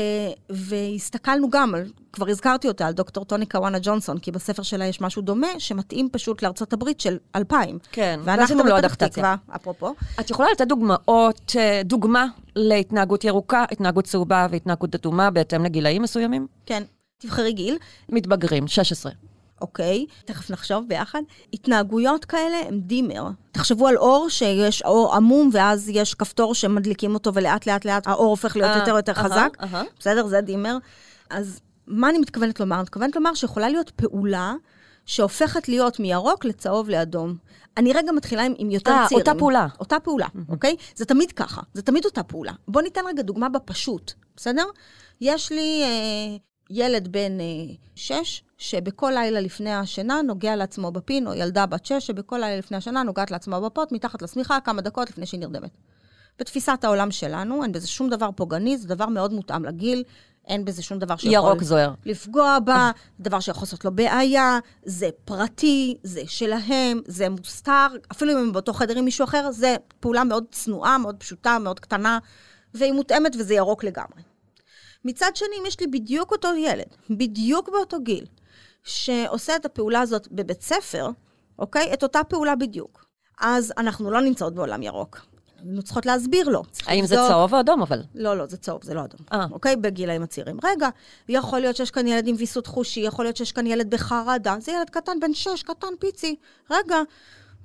[0.50, 5.00] והסתכלנו גם, על, כבר הזכרתי אותה, על דוקטור טוני קוואנה ג'ונסון, כי בספר שלה יש
[5.00, 7.78] משהו דומה, שמתאים פשוט לארצות הברית של 2000.
[7.92, 9.06] כן, ואנחנו לו בפתח.
[9.06, 9.94] תקווה, אפרופו.
[10.20, 12.26] את יכולה לתת דוגמאות, אה, דוגמה
[12.56, 16.46] להתנהגות ירוקה, התנהגות צהובה והתנהגות אדומה בהתאם לגילאים מסוימים?
[16.66, 16.82] כן,
[17.18, 17.78] תבחרי גיל.
[18.08, 19.12] מתבגרים, 16.
[19.60, 21.22] אוקיי, תכף נחשוב ביחד.
[21.52, 23.28] התנהגויות כאלה הם דימר.
[23.52, 28.26] תחשבו על אור שיש אור עמום, ואז יש כפתור שמדליקים אותו, ולאט לאט לאט האור
[28.26, 29.48] הופך להיות אה, יותר ויותר אהה, חזק.
[29.62, 29.82] אהה.
[29.98, 30.26] בסדר?
[30.26, 30.76] זה דימר.
[31.30, 32.76] אז מה אני מתכוונת לומר?
[32.76, 34.54] אני מתכוונת לומר שיכולה להיות פעולה
[35.06, 37.36] שהופכת להיות מירוק לצהוב לאדום.
[37.76, 39.26] אני רגע מתחילה עם, עם יותר אה, צעירים.
[39.26, 39.66] אותה פעולה.
[39.80, 40.76] אותה פעולה, אוקיי?
[40.94, 42.52] זה תמיד ככה, זה תמיד אותה פעולה.
[42.68, 44.64] בואו ניתן רגע דוגמה בפשוט, בסדר?
[45.20, 46.36] יש לי אה,
[46.70, 52.06] ילד בן אה, שש, שבכל לילה לפני השינה נוגע לעצמו בפין, או ילדה בת שש,
[52.06, 55.70] שבכל לילה לפני השינה נוגעת לעצמה בפות, מתחת לשמיכה, כמה דקות לפני שהיא נרדמת.
[56.38, 60.02] בתפיסת העולם שלנו, אין בזה שום דבר פוגעני, זה דבר מאוד מותאם לגיל,
[60.46, 61.34] אין בזה שום דבר שיכול...
[61.34, 61.94] ירוק זוהר.
[62.04, 62.90] לפגוע בה,
[63.20, 68.72] דבר שיכול לעשות לו בעיה, זה פרטי, זה שלהם, זה מוסתר, אפילו אם הם באותו
[68.72, 72.18] חדר עם מישהו אחר, זה פעולה מאוד צנועה, מאוד פשוטה, מאוד קטנה,
[72.74, 74.22] והיא מותאמת וזה ירוק לגמרי.
[75.04, 78.26] מצד שני, אם יש לי בדיוק אותו ילד, בדיוק באותו גיל,
[78.86, 81.08] שעושה את הפעולה הזאת בבית ספר,
[81.58, 81.92] אוקיי?
[81.94, 83.06] את אותה פעולה בדיוק.
[83.40, 85.20] אז אנחנו לא נמצאות בעולם ירוק.
[85.62, 86.62] היינו צריכות להסביר לו.
[86.86, 87.16] האם זה.
[87.16, 88.02] צהוב או אדום אבל?
[88.14, 89.20] לא, לא, זה צהוב, זה לא אדום.
[89.32, 89.46] אה.
[89.50, 89.76] אוקיי?
[89.76, 90.58] בגילאים הצעירים.
[90.64, 90.88] רגע,
[91.28, 94.56] יכול להיות שיש כאן ילד עם ויסות חושי, יכול להיות שיש כאן ילד בחרדה.
[94.60, 96.36] זה ילד קטן, בן שש, קטן פיצי.
[96.70, 96.96] רגע,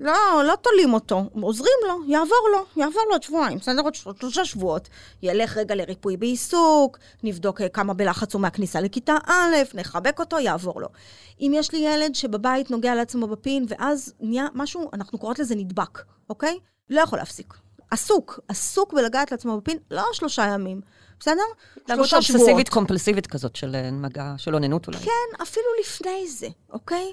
[0.01, 3.81] לא, לא תולים אותו, עוזרים לו, יעבור לו, יעבור לו עוד שבועיים, בסדר?
[3.81, 4.89] עוד שלושה שבועות.
[5.23, 10.81] ילך רגע לריפוי בעיסוק, נבדוק אה, כמה בלחץ הוא מהכניסה לכיתה א', נחבק אותו, יעבור
[10.81, 10.87] לו.
[11.41, 16.01] אם יש לי ילד שבבית נוגע לעצמו בפין, ואז נהיה משהו, אנחנו קוראות לזה נדבק,
[16.29, 16.59] אוקיי?
[16.89, 17.53] לא יכול להפסיק.
[17.91, 20.81] עסוק, עסוק בלגעת לעצמו בפין, לא שלושה ימים,
[21.19, 21.41] בסדר?
[21.87, 22.41] שלושה שבועות.
[22.41, 24.97] אובססיבית קומפלסיבית כזאת של אה, מגע, של אוננות אולי.
[24.99, 27.11] כן, אפילו לפני זה, אוקיי?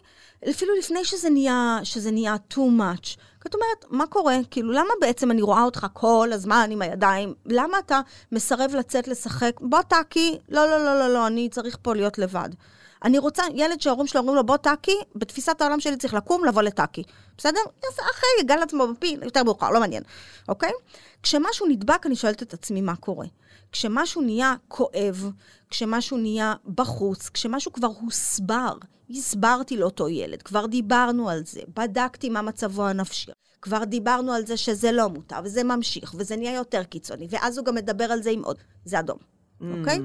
[0.50, 3.06] אפילו לפני שזה נהיה, שזה נהיה too much.
[3.40, 4.38] כי את אומרת, מה קורה?
[4.50, 7.34] כאילו, למה בעצם אני רואה אותך כל הזמן עם הידיים?
[7.46, 8.00] למה אתה
[8.32, 9.52] מסרב לצאת לשחק?
[9.60, 12.48] בוא טאקי, לא, לא, לא, לא, לא, אני צריך פה להיות לבד.
[13.04, 16.62] אני רוצה, ילד שההורים שלו אומרים לו, בוא טאקי, בתפיסת העולם שלי צריך לקום, לבוא
[16.62, 17.02] לטאקי.
[17.38, 17.60] בסדר?
[17.84, 20.02] יעשה אחרי, יגע לעצמו בפין, יותר מאוחר, לא מעניין,
[20.48, 20.72] אוקיי?
[21.22, 23.26] כשמשהו נדבק, אני שואלת את עצמי מה קורה.
[23.72, 25.30] כשמשהו נהיה כואב,
[25.70, 28.72] כשמשהו נהיה בחוץ, כשמשהו כבר הוסבר,
[29.10, 33.30] הסברתי לאותו ילד, כבר דיברנו על זה, בדקתי מה מצבו הנפשי,
[33.62, 37.66] כבר דיברנו על זה שזה לא מותר, וזה ממשיך, וזה נהיה יותר קיצוני, ואז הוא
[37.66, 39.18] גם מדבר על זה עם עוד, זה אדום,
[39.60, 39.98] אוקיי?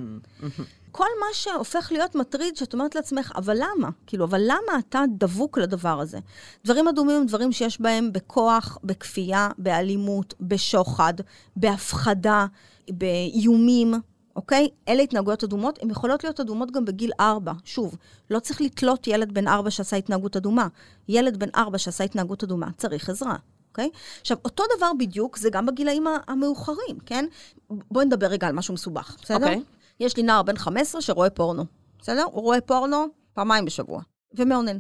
[0.96, 3.90] כל מה שהופך להיות מטריד, שאת אומרת לעצמך, אבל למה?
[4.08, 6.20] כאילו, אבל למה אתה דבוק לדבר הזה?
[6.66, 11.14] דברים אדומים הם דברים שיש בהם בכוח, בכפייה, באלימות, בשוחד,
[11.56, 12.46] בהפחדה,
[12.90, 13.94] באיומים,
[14.36, 14.70] אוקיי?
[14.88, 17.54] אלה התנהגויות אדומות, הן יכולות להיות אדומות גם בגיל ארבע.
[17.66, 17.98] שוב,
[18.30, 20.68] לא צריך לתלות ילד בן ארבע שעשה התנהגות אדומה.
[21.08, 23.36] ילד בן ארבע שעשה התנהגות אדומה צריך עזרה.
[23.72, 23.90] אוקיי?
[24.22, 27.26] עכשיו, אותו דבר בדיוק זה גם בגילאים המאוחרים, כן?
[27.70, 29.48] בואי נדבר רגע על משהו מסובך, בסדר?
[29.48, 29.64] אוקיי.
[30.00, 31.66] יש לי נער בן 15 שרואה פורנו,
[32.00, 32.24] בסדר?
[32.32, 34.02] הוא רואה פורנו פעמיים בשבוע,
[34.34, 34.78] ומאונן.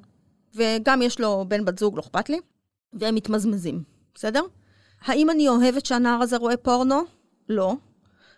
[0.55, 2.39] וגם יש לו בן בת זוג, לא אכפת לי,
[2.93, 3.83] והם מתמזמזים,
[4.15, 4.41] בסדר?
[5.01, 7.01] האם אני אוהבת שהנער הזה רואה פורנו?
[7.49, 7.75] לא.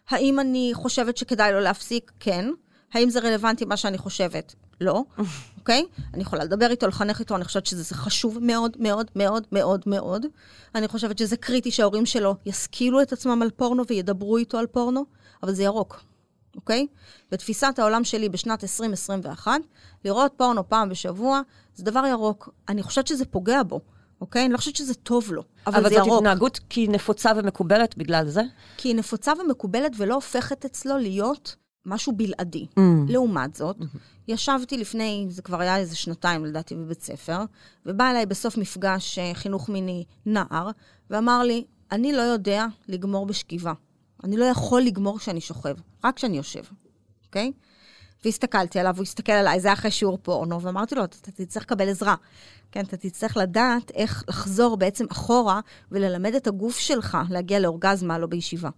[0.10, 2.12] האם אני חושבת שכדאי לו להפסיק?
[2.20, 2.50] כן.
[2.94, 4.56] האם זה רלוונטי מה שאני חושבת?
[4.82, 5.04] לא,
[5.60, 5.86] אוקיי?
[6.14, 10.26] אני יכולה לדבר איתו, לחנך איתו, אני חושבת שזה חשוב מאוד, מאוד, מאוד, מאוד, מאוד.
[10.76, 15.06] אני חושבת שזה קריטי שההורים שלו ישכילו את עצמם על פורנו וידברו איתו על פורנו,
[15.44, 16.02] אבל זה ירוק,
[16.56, 16.88] אוקיי?
[17.32, 19.52] בתפיסת העולם שלי בשנת 2021,
[20.06, 21.42] לראות פורנו פעם בשבוע,
[21.76, 22.50] זה דבר ירוק.
[22.70, 23.82] אני חושבת שזה פוגע בו,
[24.22, 24.46] אוקיי?
[24.46, 26.18] אני לא חושבת שזה טוב לו, אבל, אבל זה זאת ירוק.
[26.18, 28.42] התנהגות כי היא נפוצה ומקובלת בגלל זה?
[28.78, 32.66] כי היא נפוצה ומקובלת ולא הופכת אצלו להיות משהו בלעדי.
[32.80, 32.82] Mm.
[33.08, 33.78] לעומת זאת,
[34.28, 37.40] ישבתי לפני, זה כבר היה איזה שנתיים לדעתי בבית ספר,
[37.86, 40.70] ובא אליי בסוף מפגש אה, חינוך מיני נער,
[41.10, 43.74] ואמר לי, אני לא יודע לגמור בשכיבה.
[44.24, 46.64] אני לא יכול לגמור כשאני שוכב, רק כשאני יושב,
[47.26, 47.52] אוקיי?
[48.26, 52.16] והסתכלתי עליו, הוא הסתכל עליי, זה אחרי שיעור פורנו, ואמרתי לו, אתה תצטרך לקבל עזרה.
[52.72, 55.60] כן, אתה תצטרך לדעת איך לחזור בעצם אחורה
[55.92, 58.70] וללמד את הגוף שלך להגיע לאורגזמה, לא בישיבה.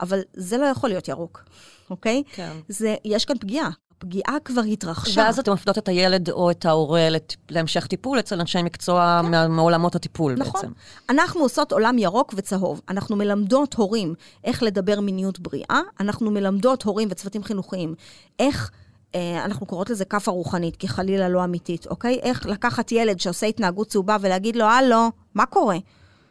[0.00, 1.44] אבל זה לא יכול להיות ירוק,
[1.90, 2.22] אוקיי?
[2.32, 2.56] כן.
[2.68, 3.70] זה, יש כאן פגיעה.
[3.98, 5.20] הפגיעה כבר התרחשה.
[5.20, 9.48] ואז אתם מפנות את הילד או את ההורה לט- להמשך טיפול אצל אנשי מקצוע מה-
[9.48, 10.60] מעולמות הטיפול נכון.
[10.60, 10.72] בעצם.
[11.10, 12.80] אנחנו עושות עולם ירוק וצהוב.
[12.88, 17.94] אנחנו מלמדות הורים איך לדבר מיניות בריאה, אנחנו מלמדות הורים וצוותים חינוכיים
[18.38, 18.70] איך...
[19.14, 22.18] אה, אנחנו קוראות לזה כאפה רוחנית, כי חלילה לא אמיתית, אוקיי?
[22.22, 25.76] איך לקחת ילד שעושה התנהגות צהובה ולהגיד לו, הלו, מה קורה?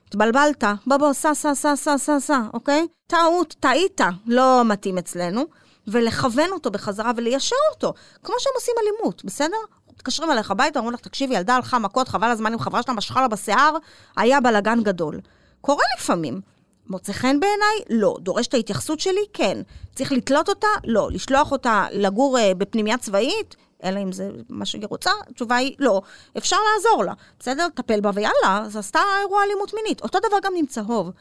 [0.07, 2.87] התבלבלת, בוא בוא, סע, סע, סע, סע, סע, סע, אוקיי?
[3.07, 5.41] טעות, טעית, לא מתאים אצלנו.
[5.87, 9.57] ולכוון אותו בחזרה וליישר אותו, כמו שהם עושים אלימות, בסדר?
[9.93, 13.21] מתקשרים אליך הביתה, אומרים לך, תקשיבי, ילדה הלכה מכות, חבל הזמן עם חברה שלה, משכה
[13.21, 13.77] לה בשיער,
[14.15, 15.19] היה בלאגן גדול.
[15.61, 16.41] קורה לפעמים.
[16.89, 17.99] מוצא חן בעיניי?
[18.01, 18.17] לא.
[18.19, 19.25] דורש את ההתייחסות שלי?
[19.33, 19.61] כן.
[19.95, 20.67] צריך לתלות אותה?
[20.83, 21.09] לא.
[21.11, 23.55] לשלוח אותה לגור אה, בפנימייה צבאית?
[23.83, 26.01] אלא אם זה מה שהיא רוצה, התשובה היא לא.
[26.37, 27.67] אפשר לעזור לה, בסדר?
[27.75, 30.01] טפל בה ויאללה, אז עשתה אירוע אלימות מינית.
[30.01, 31.11] אותו דבר גם עם צהוב.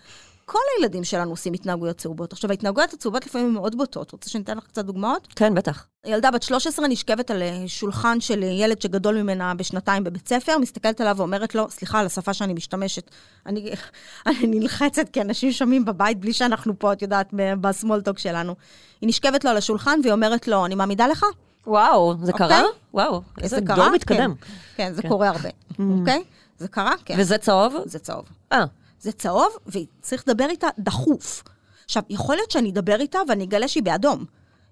[0.48, 2.32] כל הילדים שלנו עושים התנהגויות צהובות.
[2.32, 4.12] עכשיו, ההתנהגויות הצהובות לפעמים הן מאוד בוטות.
[4.12, 5.28] רוצה שניתן לך קצת דוגמאות?
[5.36, 5.86] כן, בטח.
[6.06, 10.58] ילדה בת 13 נשכבת על אה, שולחן של אה, ילד שגדול ממנה בשנתיים בבית ספר,
[10.58, 13.10] מסתכלת עליו ואומרת לו, סליחה על השפה שאני משתמשת,
[13.46, 13.70] אני,
[14.26, 17.28] אני נלחצת כי אנשים שומעים בבית בלי שאנחנו פה, את יודעת,
[17.60, 18.54] בסמולטוק שלנו.
[19.00, 21.24] היא נשכבת לו על השולחן והיא אומרת לו, אני מעמידה לך?
[21.66, 22.48] וואו, זה אוקיי?
[22.48, 22.62] קרה?
[22.94, 23.90] וואו, איזה זה דור קרה?
[23.90, 24.34] מתקדם.
[24.34, 25.08] כן, כן זה כן.
[25.08, 25.48] קורה הרבה,
[25.98, 26.24] אוקיי?
[26.58, 26.92] זה קרה?
[27.04, 27.14] כן.
[27.18, 27.74] וזה צהוב?
[27.84, 28.24] זה צהוב.
[28.52, 28.64] אה,
[29.06, 31.42] זה צהוב, וצריך לדבר איתה דחוף.
[31.84, 34.24] עכשיו, יכול להיות שאני אדבר איתה ואני אגלה שהיא באדום.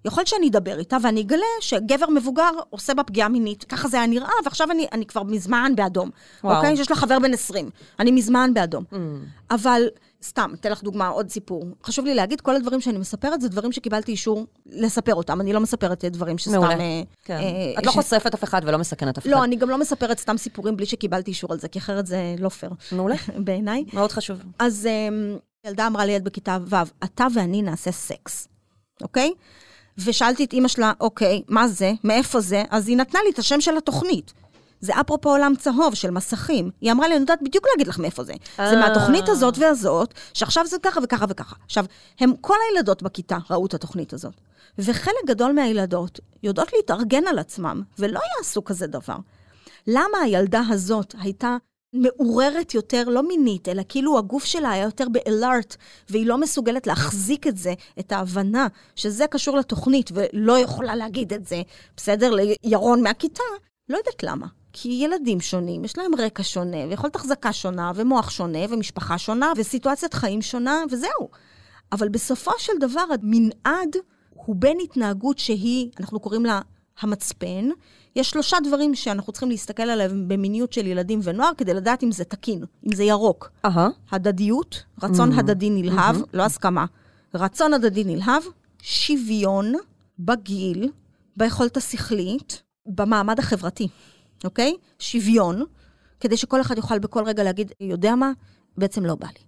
[0.04, 3.64] יכול להיות שאני אדבר איתה ואני אגלה שגבר מבוגר עושה בה פגיעה מינית.
[3.64, 6.10] ככה זה היה נראה, ועכשיו אני, אני כבר מזמן באדום.
[6.44, 6.56] וואו.
[6.56, 6.76] אוקיי?
[6.76, 7.70] שיש לה חבר בן 20.
[8.00, 8.84] אני מזמן באדום.
[8.92, 8.96] Mm.
[9.50, 9.82] אבל,
[10.24, 11.64] סתם, אתן לך דוגמה, עוד סיפור.
[11.84, 15.40] חשוב לי להגיד, כל הדברים שאני מספרת זה דברים שקיבלתי אישור לספר אותם.
[15.40, 16.52] אני לא מספרת דברים שסתם...
[16.52, 16.74] מעולה.
[16.80, 17.36] אה, כן.
[17.36, 19.30] אה, את לא ש- חושפת אף אחד ולא מסכנת אף אחד.
[19.32, 22.34] לא, אני גם לא מספרת סתם סיפורים בלי שקיבלתי אישור על זה, כי אחרת זה
[22.38, 22.72] לא פייר.
[22.92, 23.14] מעולה.
[23.44, 23.84] בעיניי.
[23.92, 24.38] מאוד חשוב.
[24.58, 28.48] אז um, ילדה אמרה לילד בכיתה ו', אתה ואני נעשה סקס,
[29.02, 29.30] אוקיי?
[29.98, 31.92] ושאלתי את אימא שלה, אוקיי, מה זה?
[32.04, 32.62] מאיפה זה?
[32.70, 34.32] אז היא נתנה לי את השם של התוכנית.
[34.84, 36.70] זה אפרופו עולם צהוב של מסכים.
[36.80, 38.32] היא אמרה לי, אני יודעת בדיוק להגיד לך מאיפה זה.
[38.56, 38.80] זה אה.
[38.80, 41.56] מהתוכנית הזאת והזאת, שעכשיו זה ככה וככה וככה.
[41.64, 41.84] עכשיו,
[42.20, 44.34] הם, כל הילדות בכיתה ראו את התוכנית הזאת.
[44.78, 49.16] וחלק גדול מהילדות יודעות להתארגן על עצמם, ולא יעשו כזה דבר.
[49.86, 51.56] למה הילדה הזאת הייתה
[51.92, 55.76] מעוררת יותר, לא מינית, אלא כאילו הגוף שלה היה יותר באלארט,
[56.08, 58.66] והיא לא מסוגלת להחזיק את זה, את ההבנה
[58.96, 61.62] שזה קשור לתוכנית, ולא יכולה להגיד את זה,
[61.96, 63.42] בסדר, לירון מהכיתה,
[63.88, 64.46] לא יודעת למה.
[64.76, 70.14] כי ילדים שונים, יש להם רקע שונה, ויכולת החזקה שונה, ומוח שונה, ומשפחה שונה, וסיטואציית
[70.14, 71.28] חיים שונה, וזהו.
[71.92, 73.96] אבל בסופו של דבר, המנעד
[74.30, 76.60] הוא בין התנהגות שהיא, אנחנו קוראים לה
[77.00, 77.68] המצפן.
[78.16, 82.24] יש שלושה דברים שאנחנו צריכים להסתכל עליהם במיניות של ילדים ונוער, כדי לדעת אם זה
[82.24, 83.50] תקין, אם זה ירוק.
[83.64, 83.88] אהה.
[84.10, 85.40] הדדיות, רצון Mm-hmm.
[85.40, 86.84] הדדי נלהב, לא הסכמה.
[87.34, 88.42] רצון הדדי נלהב,
[88.82, 89.74] שוויון
[90.18, 90.90] בגיל,
[91.36, 93.88] ביכולת השכלית, במעמד החברתי,
[94.44, 94.74] אוקיי?
[94.98, 95.62] שוויון,
[96.20, 98.32] כדי שכל אחד יוכל בכל רגע להגיד, יודע מה?
[98.76, 99.44] בעצם לא בא לי,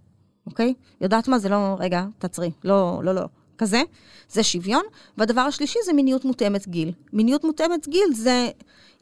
[0.47, 0.75] אוקיי?
[1.01, 1.39] יודעת מה?
[1.39, 2.51] זה לא, רגע, תעצרי.
[2.65, 3.23] לא, לא, לא.
[3.59, 3.83] כזה,
[4.29, 4.83] זה שוויון.
[5.19, 6.93] והדבר השלישי זה מיניות מותאמת גיל.
[7.13, 8.51] מיניות מותאמת גיל זה,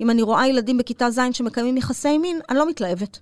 [0.00, 3.18] אם אני רואה ילדים בכיתה ז' שמקיימים יחסי מין, אני לא מתלהבת.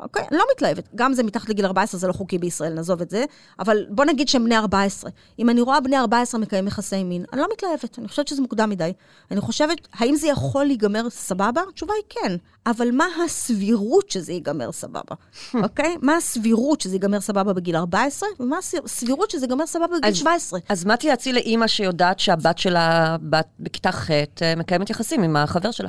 [0.00, 0.24] אוקיי?
[0.30, 0.88] אני לא מתלהבת.
[0.94, 3.24] גם זה מתחת לגיל 14, זה לא חוקי בישראל, נעזוב את זה.
[3.58, 5.10] אבל בוא נגיד שהם בני 14.
[5.38, 7.98] אם אני רואה בני 14 מקיים יחסי מין, אני לא מתלהבת.
[7.98, 8.92] אני חושבת שזה מוקדם מדי.
[9.30, 11.62] אני חושבת, האם זה יכול להיגמר סבבה?
[11.68, 12.36] התשובה היא כן.
[12.66, 15.14] אבל מה הסבירות שזה ייגמר סבבה?
[15.64, 15.96] אוקיי?
[16.02, 18.28] מה הסבירות שזה ייגמר סבבה בגיל 14?
[18.40, 20.60] ומה הסבירות שזה ייגמר סבבה בגיל אז- 17?
[20.68, 24.24] אז מה תייעצי לאימא שיודעת שהבת שלה, בת בכיתה ח', אה,
[24.56, 25.88] מקיימת יחסים עם החבר שלה?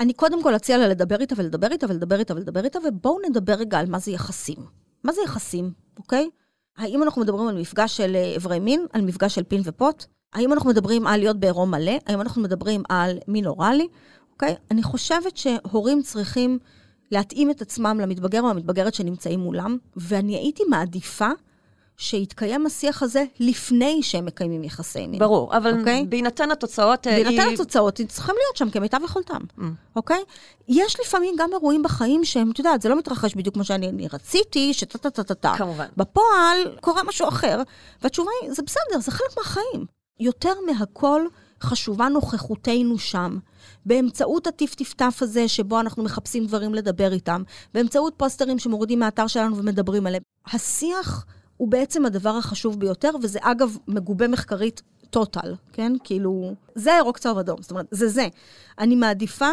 [0.00, 3.52] אני קודם כל אציע לה לדבר איתה ולדבר איתה ולדבר איתה ולדבר איתה, ובואו נדבר
[3.52, 4.58] רגע על מה זה יחסים.
[5.04, 6.28] מה זה יחסים, אוקיי?
[6.76, 10.04] האם אנחנו מדברים על מפגש של אה, איברי מין, על מפגש של פין ופוט?
[10.32, 11.92] האם אנחנו מדברים על להיות בעירום מלא?
[12.06, 13.88] האם אנחנו מדברים על מין אוראלי?
[14.32, 14.56] אוקיי?
[14.70, 16.58] אני חושבת שהורים צריכים
[17.10, 21.28] להתאים את עצמם למתבגר או המתבגרת שנמצאים מולם, ואני הייתי מעדיפה
[21.98, 25.18] שיתקיים השיח הזה לפני שהם מקיימים יחסי מין.
[25.18, 26.06] ברור, אבל אוקיי?
[26.08, 27.06] בהינתן התוצאות...
[27.06, 29.62] אה, בהינתן היא- התוצאות, הם צריכים להיות שם כמיטב יכולתם, Mm.
[29.96, 30.20] אוקיי?
[30.68, 34.08] יש לפעמים גם אירועים בחיים שהם, את יודעת, זה לא מתרחש בדיוק כמו שאני אני
[34.12, 35.54] רציתי, שטה-טה-טה-טה.
[35.58, 35.86] כמובן.
[35.96, 37.62] בפועל קורה משהו אחר,
[38.02, 39.86] והתשובה היא, זה בסדר, זה חלק מהחיים.
[40.20, 41.22] יותר מהכל
[41.62, 43.38] חשובה נוכחותנו שם.
[43.86, 47.42] באמצעות הטיפ-טיפטף הזה, שבו אנחנו מחפשים דברים לדבר איתם,
[47.74, 50.22] באמצעות פוסטרים שמורידים מהאתר שלנו ומדברים עליהם.
[50.52, 51.24] השיח
[51.56, 55.92] הוא בעצם הדבר החשוב ביותר, וזה אגב מגובה מחקרית טוטל, כן?
[56.04, 58.28] כאילו, זה ירוק צהוב אדום, זאת אומרת, זה זה.
[58.78, 59.48] אני מעדיפה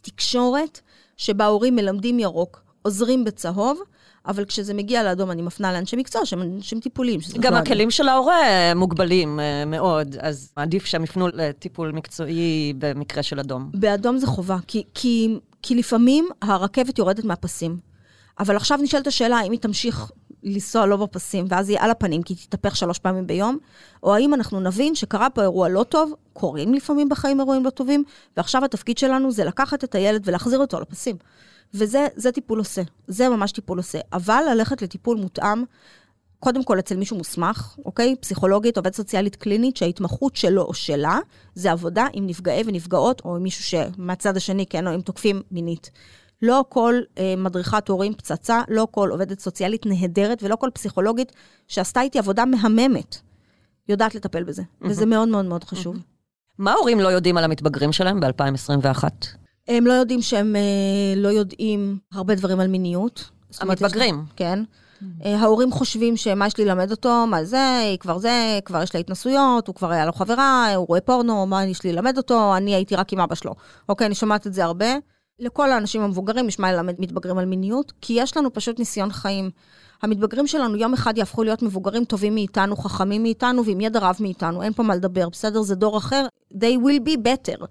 [0.00, 0.80] תקשורת
[1.16, 3.80] שבה הורים מלמדים ירוק, עוזרים בצהוב,
[4.26, 7.20] אבל כשזה מגיע לאדום אני מפנה לאנשי מקצוע שהם אנשים טיפוליים.
[7.40, 7.66] גם לא אני.
[7.66, 8.36] הכלים של ההורה
[8.76, 13.70] מוגבלים אה, מאוד, אז עדיף שהם יפנו לטיפול מקצועי במקרה של אדום.
[13.74, 17.76] באדום זה חובה, כי, כי, כי לפעמים הרכבת יורדת מהפסים.
[18.38, 20.10] אבל עכשיו נשאלת השאלה האם היא תמשיך
[20.42, 23.58] לנסוע לא בפסים, ואז היא על הפנים, כי היא תתהפך שלוש פעמים ביום,
[24.02, 28.04] או האם אנחנו נבין שקרה פה אירוע לא טוב, קורים לפעמים בחיים אירועים לא טובים,
[28.36, 31.16] ועכשיו התפקיד שלנו זה לקחת את הילד ולהחזיר אותו לפסים.
[31.74, 33.98] וזה זה טיפול עושה, זה ממש טיפול עושה.
[34.12, 35.64] אבל ללכת לטיפול מותאם,
[36.40, 38.16] קודם כל אצל מישהו מוסמך, אוקיי?
[38.20, 41.18] פסיכולוגית, עובדת סוציאלית קלינית, שההתמחות שלו או שלה,
[41.54, 45.90] זה עבודה עם נפגעי ונפגעות, או עם מישהו שמהצד השני, כן, או עם תוקפים מינית.
[46.42, 51.32] לא כל אה, מדריכת הורים פצצה, לא כל עובדת סוציאלית נהדרת, ולא כל פסיכולוגית
[51.68, 53.16] שעשתה איתי עבודה מהממת,
[53.88, 54.62] יודעת לטפל בזה.
[54.82, 55.96] וזה מאוד מאוד מאוד חשוב.
[56.58, 59.04] מה ההורים לא יודעים על המתבגרים שלהם ב-2021?
[59.68, 63.30] הם לא יודעים שהם אה, לא יודעים הרבה דברים על מיניות.
[63.50, 64.24] זאת אומרת, המתבגרים.
[64.36, 64.64] כן.
[65.24, 68.94] אה, ההורים חושבים שמה יש לי ללמד אותו, מה זה, היא כבר זה, כבר יש
[68.94, 72.56] לה התנסויות, הוא כבר היה לו חברה, הוא רואה פורנו, מה יש לי ללמד אותו,
[72.56, 73.54] אני הייתי רק עם אבא שלו.
[73.88, 74.86] אוקיי, אני שומעת את זה הרבה.
[75.38, 79.50] לכל האנשים המבוגרים יש מה ללמד מתבגרים על מיניות, כי יש לנו פשוט ניסיון חיים.
[80.02, 84.62] המתבגרים שלנו יום אחד יהפכו להיות מבוגרים טובים מאיתנו, חכמים מאיתנו ועם ידע רב מאיתנו,
[84.62, 85.62] אין פה מה לדבר, בסדר?
[85.62, 87.66] זה דור אחר, they will be better.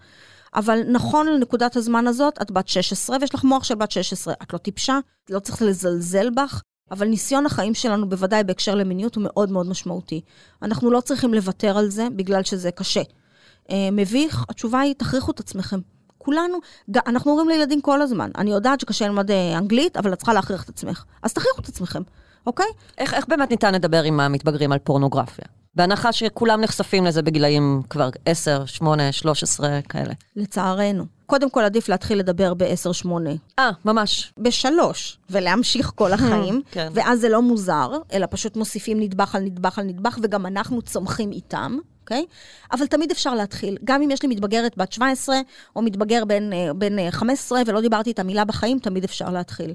[0.55, 4.34] אבל נכון לנקודת הזמן הזאת, את בת 16 ויש לך מוח של בת 16.
[4.43, 4.99] את לא טיפשה,
[5.30, 6.61] לא צריך לזלזל בך,
[6.91, 10.22] אבל ניסיון החיים שלנו, בוודאי בהקשר למיניות, הוא מאוד מאוד משמעותי.
[10.61, 13.01] אנחנו לא צריכים לוותר על זה בגלל שזה קשה.
[13.72, 15.80] אה, מביך, התשובה היא, תכריחו את עצמכם.
[16.28, 16.57] כולנו,
[17.07, 20.63] אנחנו אומרים לילדים כל הזמן, אני יודעת שקשה ללמוד אה, אנגלית, אבל את צריכה להכריח
[20.63, 21.03] את עצמך.
[21.23, 22.01] אז תכריחו את עצמכם,
[22.47, 22.65] אוקיי?
[22.97, 25.45] איך, איך באמת ניתן לדבר עם המתבגרים על פורנוגרפיה?
[25.75, 30.13] בהנחה שכולם נחשפים לזה בגילאים כבר 10, 8, 13, כאלה.
[30.36, 31.05] לצערנו.
[31.25, 33.09] קודם כל, עדיף להתחיל לדבר ב-10-8.
[33.59, 34.34] אה, ממש.
[34.38, 36.91] בשלוש, ולהמשיך כל החיים, כן.
[36.93, 41.32] ואז זה לא מוזר, אלא פשוט מוסיפים נדבך על נדבך על נדבך, וגם אנחנו צומחים
[41.32, 41.78] איתם,
[42.08, 42.26] אוקיי?
[42.72, 43.78] אבל תמיד אפשר להתחיל.
[43.84, 45.38] גם אם יש לי מתבגרת בת 17,
[45.76, 49.74] או מתבגר בן, אה, בן אה, 15, ולא דיברתי את המילה בחיים, תמיד אפשר להתחיל.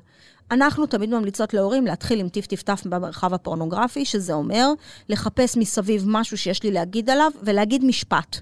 [0.51, 4.72] אנחנו תמיד ממליצות להורים להתחיל עם טיף-טיף-טף במרחב הפורנוגרפי, שזה אומר
[5.09, 8.37] לחפש מסביב משהו שיש לי להגיד עליו, ולהגיד משפט.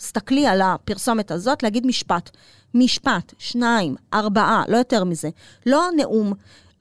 [0.00, 2.30] סתכלי על הפרסומת הזאת, להגיד משפט.
[2.74, 5.28] משפט, שניים, ארבעה, לא יותר מזה.
[5.66, 6.32] לא נאום.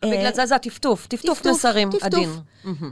[0.01, 1.89] בגלל אה, זה זה הטפטוף, טפטוף מסרים.
[2.01, 2.30] עדין.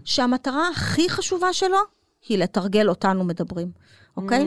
[0.06, 1.97] שהמטרה הכי חשובה שלו
[2.30, 3.72] היא לתרגל אותנו מדברים,
[4.18, 4.46] אוקיי?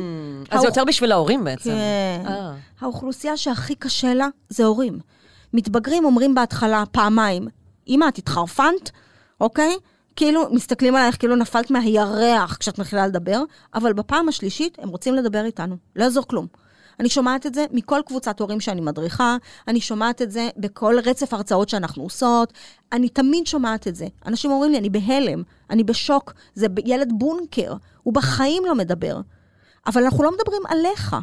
[0.51, 1.71] אז זה יותר בשביל ההורים בעצם.
[1.71, 2.27] כן.
[2.27, 2.53] אה.
[2.81, 4.99] האוכלוסייה שהכי קשה לה זה הורים.
[5.53, 7.49] מתבגרים אומרים בהתחלה פעמיים,
[7.89, 8.91] אמא, את התחרפנת?
[9.41, 9.77] אוקיי?
[10.17, 13.43] כאילו, מסתכלים עלייך כאילו נפלת מהירח כשאת מתחילה לדבר,
[13.75, 15.77] אבל בפעם השלישית הם רוצים לדבר איתנו.
[15.97, 16.47] לא יעזור כלום.
[17.01, 19.37] אני שומעת את זה מכל קבוצת הורים שאני מדריכה,
[19.69, 22.53] אני שומעת את זה בכל רצף הרצאות שאנחנו עושות,
[22.93, 24.07] אני תמיד שומעת את זה.
[24.27, 29.21] אנשים אומרים לי, אני בהלם, אני בשוק, זה ילד בונקר, הוא בחיים לא מדבר.
[29.87, 31.17] אבל אנחנו לא מדברים עליך.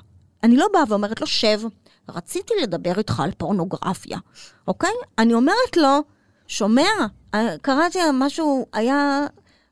[0.43, 1.61] אני לא באה ואומרת לו, שב,
[2.09, 4.17] רציתי לדבר איתך על פורנוגרפיה,
[4.67, 4.93] אוקיי?
[5.17, 5.99] אני אומרת לו,
[6.47, 6.89] שומע,
[7.33, 9.25] אה, קראתי משהו, היה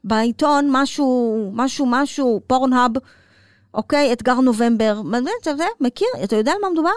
[0.04, 2.92] בעיתון משהו, משהו, משהו, פורנהאב,
[3.76, 4.14] אוקיי?
[4.14, 5.02] אתגר נובמבר,
[5.80, 6.90] מכיר, אתה יודע על מה מדובר?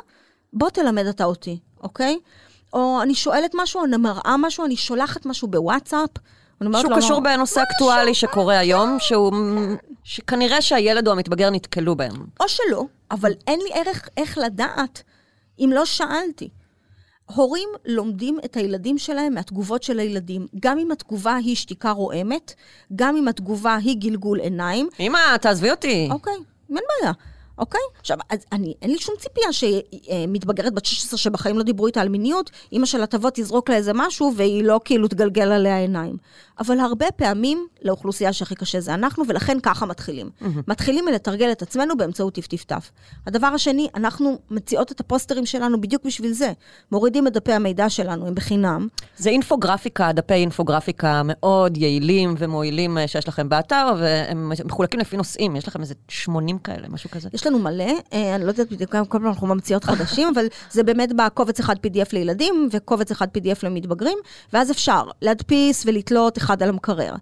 [0.52, 2.18] בוא תלמד אתה אותי, אוקיי?
[2.72, 6.10] או אני שואלת משהו, אני מראה משהו, אני שולחת משהו בוואטסאפ.
[6.80, 9.32] שהוא קשור בנושא משהו, אקטואלי שקורה היום, שהוא...
[10.04, 12.26] שכנראה שהילד או המתבגר נתקלו בהם.
[12.40, 15.02] או שלא, אבל אין לי ערך איך לדעת
[15.58, 16.48] אם לא שאלתי.
[17.34, 22.54] הורים לומדים את הילדים שלהם מהתגובות של הילדים, גם אם התגובה היא שתיקה רועמת,
[22.96, 24.88] גם אם התגובה היא גלגול עיניים.
[25.00, 26.08] אמא, תעזבי אותי.
[26.12, 26.36] אוקיי,
[26.76, 27.12] אין בעיה.
[27.58, 27.80] אוקיי?
[28.00, 32.08] עכשיו, אז אני, אין לי שום ציפייה שמתבגרת בת 16 שבחיים לא דיברו איתה על
[32.08, 36.16] מיניות, אימא שלה תבוא, תזרוק לה איזה משהו, והיא לא כאילו תגלגל עליה עיניים.
[36.60, 40.30] אבל הרבה פעמים, לאוכלוסייה שהכי קשה זה אנחנו, ולכן ככה מתחילים.
[40.68, 42.90] מתחילים מלתרגל את עצמנו באמצעות טיפ-טיף-טף.
[43.26, 46.52] הדבר השני, אנחנו מציעות את הפוסטרים שלנו בדיוק בשביל זה.
[46.92, 48.88] מורידים את דפי המידע שלנו, הם בחינם.
[49.16, 55.56] זה אינפוגרפיקה, דפי אינפוגרפיקה מאוד יעילים ומועילים אה, שיש לכם באתר, והם מחולקים לפי נושאים,
[55.56, 57.28] יש לכם איזה 80 כאלה, משהו כזה.
[57.32, 60.82] יש לנו מלא, אה, אני לא יודעת בדיוק, כל פעם אנחנו ממציאות חדשים, אבל זה
[60.82, 64.18] באמת בקובץ אחד PDF לילדים וקובץ אחד PDF למתבגרים,
[64.52, 67.14] ואז אפשר להדפיס ולתלות אחד על המקרר.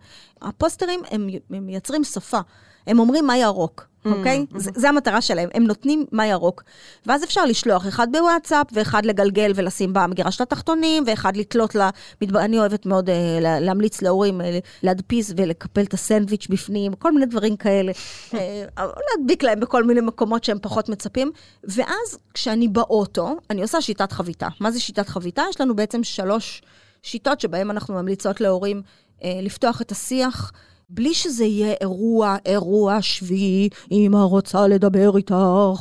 [0.42, 2.40] הפוסטרים, הם, הם מייצרים שפה.
[2.86, 4.46] הם אומרים מה ירוק, אוקיי?
[4.52, 4.58] Mm-hmm.
[4.58, 6.62] זה, זה המטרה שלהם, הם נותנים מה ירוק.
[7.06, 11.76] ואז אפשר לשלוח אחד בוואטסאפ, ואחד לגלגל ולשים במגירה של התחתונים, ואחד לתלות.
[12.22, 12.36] מתב...
[12.36, 17.26] אני אוהבת מאוד אה, לה, להמליץ להורים אה, להדפיס ולקפל את הסנדוויץ' בפנים, כל מיני
[17.26, 17.92] דברים כאלה.
[18.34, 21.32] אה, להדביק להם בכל מיני מקומות שהם פחות מצפים.
[21.64, 24.48] ואז כשאני באוטו, אני עושה שיטת חביתה.
[24.60, 25.42] מה זה שיטת חביתה?
[25.50, 26.62] יש לנו בעצם שלוש
[27.02, 28.82] שיטות שבהן אנחנו ממליצות להורים
[29.24, 30.52] לפתוח את השיח.
[30.88, 35.34] בלי שזה יהיה אירוע, אירוע שביעי, אמא רוצה לדבר איתך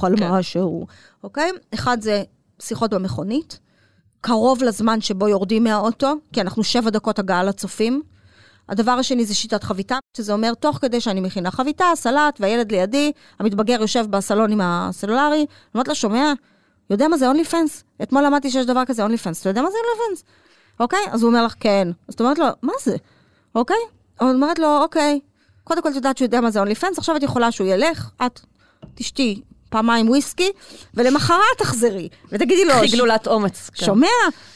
[0.04, 0.32] על כן.
[0.32, 0.88] משהו,
[1.24, 1.52] אוקיי?
[1.74, 2.24] אחד זה
[2.62, 3.60] שיחות במכונית,
[4.22, 8.02] קרוב לזמן שבו יורדים מהאוטו, כי אנחנו שבע דקות הגעה לצופים.
[8.70, 13.12] הדבר השני זה שיטת חביתה, שזה אומר, תוך כדי שאני מכינה חביתה, סלט, והילד לידי,
[13.40, 16.34] המתבגר יושב בסלון עם הסלולרי, אני אומרת לה, שומע,
[16.90, 17.84] יודע מה זה אונלי פנס?
[18.04, 20.24] אתמול למדתי שיש דבר כזה אונלי פנס, אתה יודע מה זה אונלי פנס?
[20.80, 21.00] אוקיי?
[21.12, 21.88] אז הוא אומר לך, כן.
[22.08, 22.96] אז את אומרת לו, מה זה?
[23.56, 23.78] אוקיי?
[24.16, 25.20] את אומרת לו, אוקיי,
[25.64, 28.10] קודם כל את יודעת שהוא יודע מה זה אונלי פנס, עכשיו את יכולה שהוא ילך,
[28.26, 28.40] את
[28.96, 30.52] תשתי פעמיים וויסקי,
[30.94, 33.70] ולמחרת תחזרי, ותגידי לו, קחי גלולת אומץ.
[33.70, 33.86] כן.
[33.86, 34.08] שומע?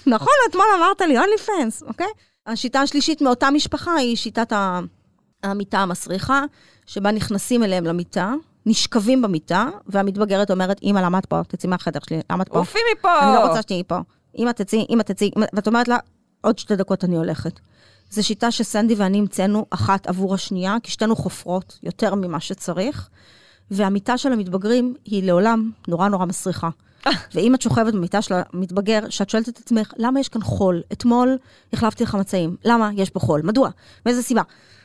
[0.06, 2.08] נכון, אתמול אמרת לי אונלי פנס, אוקיי?
[2.48, 4.54] השיטה השלישית מאותה משפחה היא שיטת
[5.44, 6.44] המיטה המסריחה,
[6.86, 8.34] שבה נכנסים אליהם למיטה,
[8.66, 11.42] נשכבים במיטה, והמתבגרת אומרת, אמא, למה את פה?
[11.48, 12.60] תצאי מהחדר שלי, למה את פה?
[12.60, 13.20] עופי מפה!
[13.20, 14.00] אני לא רוצה שתהיי פה.
[14.38, 15.98] אמא תצאי, אמא תצאי, ואת אומרת לה,
[16.42, 17.60] עוד שתי דקות אני הולכת.
[18.12, 23.10] זו שיטה שסנדי ואני המצאנו אחת עבור השנייה, כי שתינו חופרות יותר ממה שצריך,
[23.72, 26.70] והמיטה של המתבגרים היא לעולם נורא נורא מסריחה.
[27.34, 30.82] ואם את שוכבת במיטה של המתבגר, שאת שואלת את עצמך, למה יש כאן חול?
[30.92, 31.38] אתמול
[31.74, 32.56] החלפתי לך מצעים.
[32.66, 33.42] למה יש פה חול?
[33.42, 33.70] מדוע?
[34.06, 34.42] מאיזה סיבה?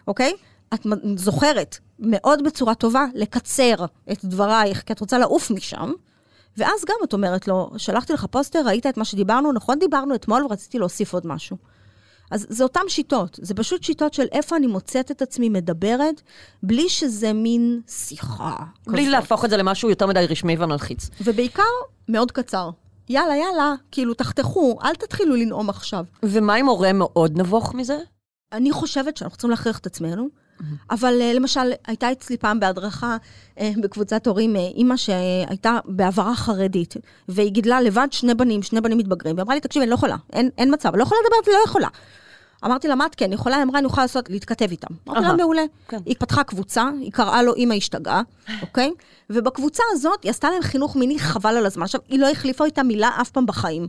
[0.09, 0.33] אוקיי?
[0.75, 3.75] את זוכרת מאוד בצורה טובה לקצר
[4.13, 5.93] את דברייך, כי את רוצה לעוף משם,
[6.57, 10.45] ואז גם את אומרת לו, שלחתי לך פוסטר, ראית את מה שדיברנו, נכון דיברנו אתמול
[10.45, 11.57] ורציתי להוסיף עוד משהו.
[12.31, 16.23] אז זה אותן שיטות, זה פשוט שיטות של איפה אני מוצאת את עצמי מדברת,
[16.63, 18.57] בלי שזה מין שיחה.
[18.87, 19.13] בלי כזאת.
[19.13, 21.11] להפוך את זה למשהו יותר מדי רשמי ומלחיץ.
[21.21, 21.63] ובעיקר,
[22.09, 22.71] מאוד קצר.
[23.09, 26.05] יאללה, יאללה, כאילו, תחתכו, אל תתחילו לנאום עכשיו.
[26.23, 27.99] ומה אם הורה מאוד נבוך מזה?
[28.53, 30.29] אני חושבת שאנחנו צריכים להכריח את עצמנו,
[30.91, 33.17] אבל אה, למשל, הייתה אצלי פעם בהדרכה
[33.61, 36.95] אה, בקבוצת הורים, אה, אימא שהייתה בעברה חרדית,
[37.29, 40.17] והיא גידלה לבד שני בנים, שני בנים מתבגרים, והיא אמרה לי, תקשיבי, אני לא יכולה,
[40.33, 41.89] אין, אין מצב, לא יכולה לדבר, לא יכולה.
[42.65, 43.57] אמרתי לה, מה את כן יכולה?
[43.57, 44.95] היא אמרה, אני יכולה לעשות, להתכתב איתם.
[45.09, 45.63] אמרתי לה, מעולה.
[45.89, 45.99] כן.
[46.07, 48.23] היא פתחה קבוצה, היא קראה לו אמא השתגעה,
[48.63, 48.91] אוקיי?
[49.31, 51.83] ובקבוצה הזאת, היא עשתה להם חינוך מיני חבל על הזמן.
[51.83, 53.89] עכשיו, היא לא החליפה איתה מילה אף פעם בחיים.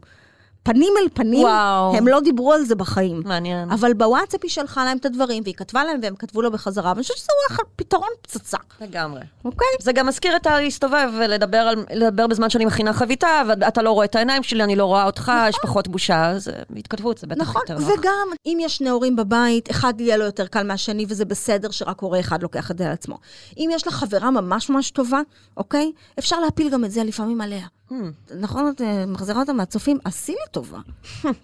[0.65, 1.95] פנים אל פנים, וואו.
[1.95, 3.21] הם לא דיברו על זה בחיים.
[3.25, 3.71] מעניין.
[3.71, 7.01] אבל בוואטסאפ היא שלחה להם את הדברים, והיא כתבה להם והם כתבו לו בחזרה, ואני
[7.01, 9.21] חושבת שזה וואחד פתרון פצצה, לגמרי.
[9.45, 9.67] אוקיי?
[9.81, 14.05] זה גם מזכיר את הלהסתובב ולדבר על, לדבר בזמן שאני מכינה חביתה, ואתה לא רואה
[14.05, 17.41] את העיניים שלי, אני לא רואה אותך, יש פחות בושה, אז אה, התכתבות, זה בטח
[17.41, 17.99] נכון, יותר נוח.
[17.99, 21.99] וגם אם יש שני הורים בבית, אחד יהיה לו יותר קל מהשני, וזה בסדר שרק
[21.99, 23.17] הורה אחד לוקח את זה על עצמו.
[23.57, 25.21] אם יש לך חברה ממש ממש טובה,
[25.57, 25.91] אוקיי?
[26.19, 27.67] אפשר להפיל גם את זה לפעמים עליה.
[27.89, 27.93] Hmm.
[28.39, 30.79] נכון, את אה, מחזירה אותה מהצופים, עשי לי טובה.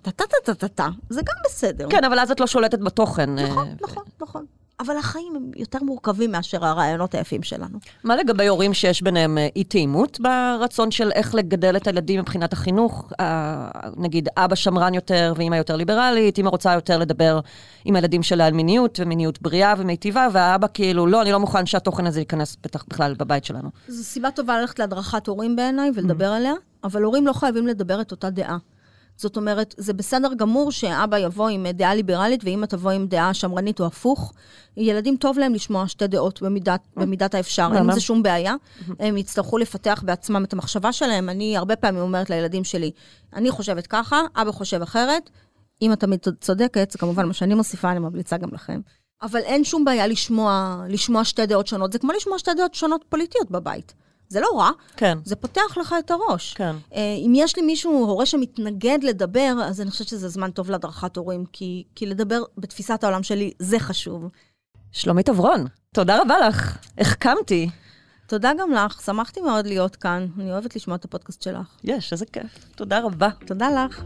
[0.02, 1.88] טה-טה-טה-טה-טה, זה גם בסדר.
[1.90, 3.40] כן, אבל אז את לא שולטת בתוכן.
[3.40, 4.46] אה, נכון, נכון, נכון.
[4.80, 7.80] אבל החיים הם יותר מורכבים מאשר הרעיונות היפים שלנו.
[8.04, 13.14] מה לגבי הורים שיש ביניהם אה, אי-תאימות ברצון של איך לגדל את הילדים מבחינת החינוך?
[13.20, 17.40] אה, נגיד, אבא שמרן יותר ואימא יותר ליברלית, אימא רוצה יותר לדבר
[17.86, 22.08] עם הילדים שלה על מיניות ומיניות בריאה ומיטיבה, והאבא כאילו, לא, אני לא מוכן שהתוכן
[22.08, 23.70] הזה ייכנס בטח בכלל בבית שלנו.
[23.88, 26.54] זו סיבה טובה ללכת להדרכת הורים בעיניי ולדבר עליה,
[26.84, 28.58] אבל הורים לא חייבים לדבר את אותה דעה.
[29.22, 33.80] זאת אומרת, זה בסדר גמור שאבא יבוא עם דעה ליברלית ואמא תבוא עם דעה שמרנית
[33.80, 34.34] או הפוך.
[34.78, 37.94] ילדים טוב להם לשמוע שתי דעות במידת, במידת האפשר, אין עם באמת?
[37.94, 38.56] זה שום בעיה.
[39.00, 41.30] הם יצטרכו לפתח בעצמם את המחשבה שלהם.
[41.30, 42.92] אני הרבה פעמים אומרת לילדים שלי,
[43.34, 45.30] אני חושבת ככה, אבא חושב אחרת.
[45.82, 48.82] אמא תמיד צודקת, זה כמובן מה שאני מוסיפה, אני ממליצה גם לכם.
[49.22, 51.94] אבל אין שום בעיה לשמוע, לשמוע שתי דעות שונות.
[51.94, 53.94] זה כמו לשמוע שתי דעות שונות פוליטיות בבית.
[54.32, 55.18] זה לא רע, כן.
[55.24, 56.54] זה פותח לך את הראש.
[56.54, 56.76] כן.
[56.94, 61.18] אה, אם יש לי מישהו, הורה שמתנגד לדבר, אז אני חושבת שזה זמן טוב להדרכת
[61.18, 64.26] הורים, כי, כי לדבר בתפיסת העולם שלי זה חשוב.
[64.92, 66.78] שלומית אברון, תודה רבה לך.
[66.98, 67.70] החכמתי.
[68.28, 70.28] תודה גם לך, שמחתי מאוד להיות כאן.
[70.40, 71.76] אני אוהבת לשמוע את הפודקאסט שלך.
[71.84, 72.66] יש, איזה כיף.
[72.76, 73.30] תודה רבה.
[73.46, 74.04] תודה לך.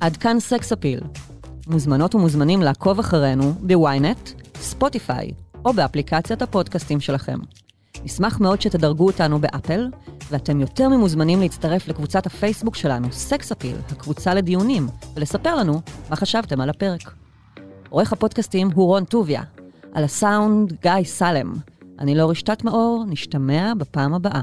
[0.00, 1.00] עד כאן סקס אפיל.
[1.68, 5.30] מוזמנות ומוזמנים לעקוב אחרינו בוויינט, ספוטיפיי
[5.64, 7.38] או באפליקציית הפודקאסטים שלכם.
[8.04, 9.88] נשמח מאוד שתדרגו אותנו באפל,
[10.30, 16.60] ואתם יותר ממוזמנים להצטרף לקבוצת הפייסבוק שלנו, סקס אפיל, הקבוצה לדיונים, ולספר לנו מה חשבתם
[16.60, 17.14] על הפרק.
[17.88, 19.42] עורך הפודקאסטים הוא רון טוביה,
[19.92, 21.54] על הסאונד גיא סלם.
[21.98, 24.40] אני לא רשתת מאור, נשתמע בפעם הבאה.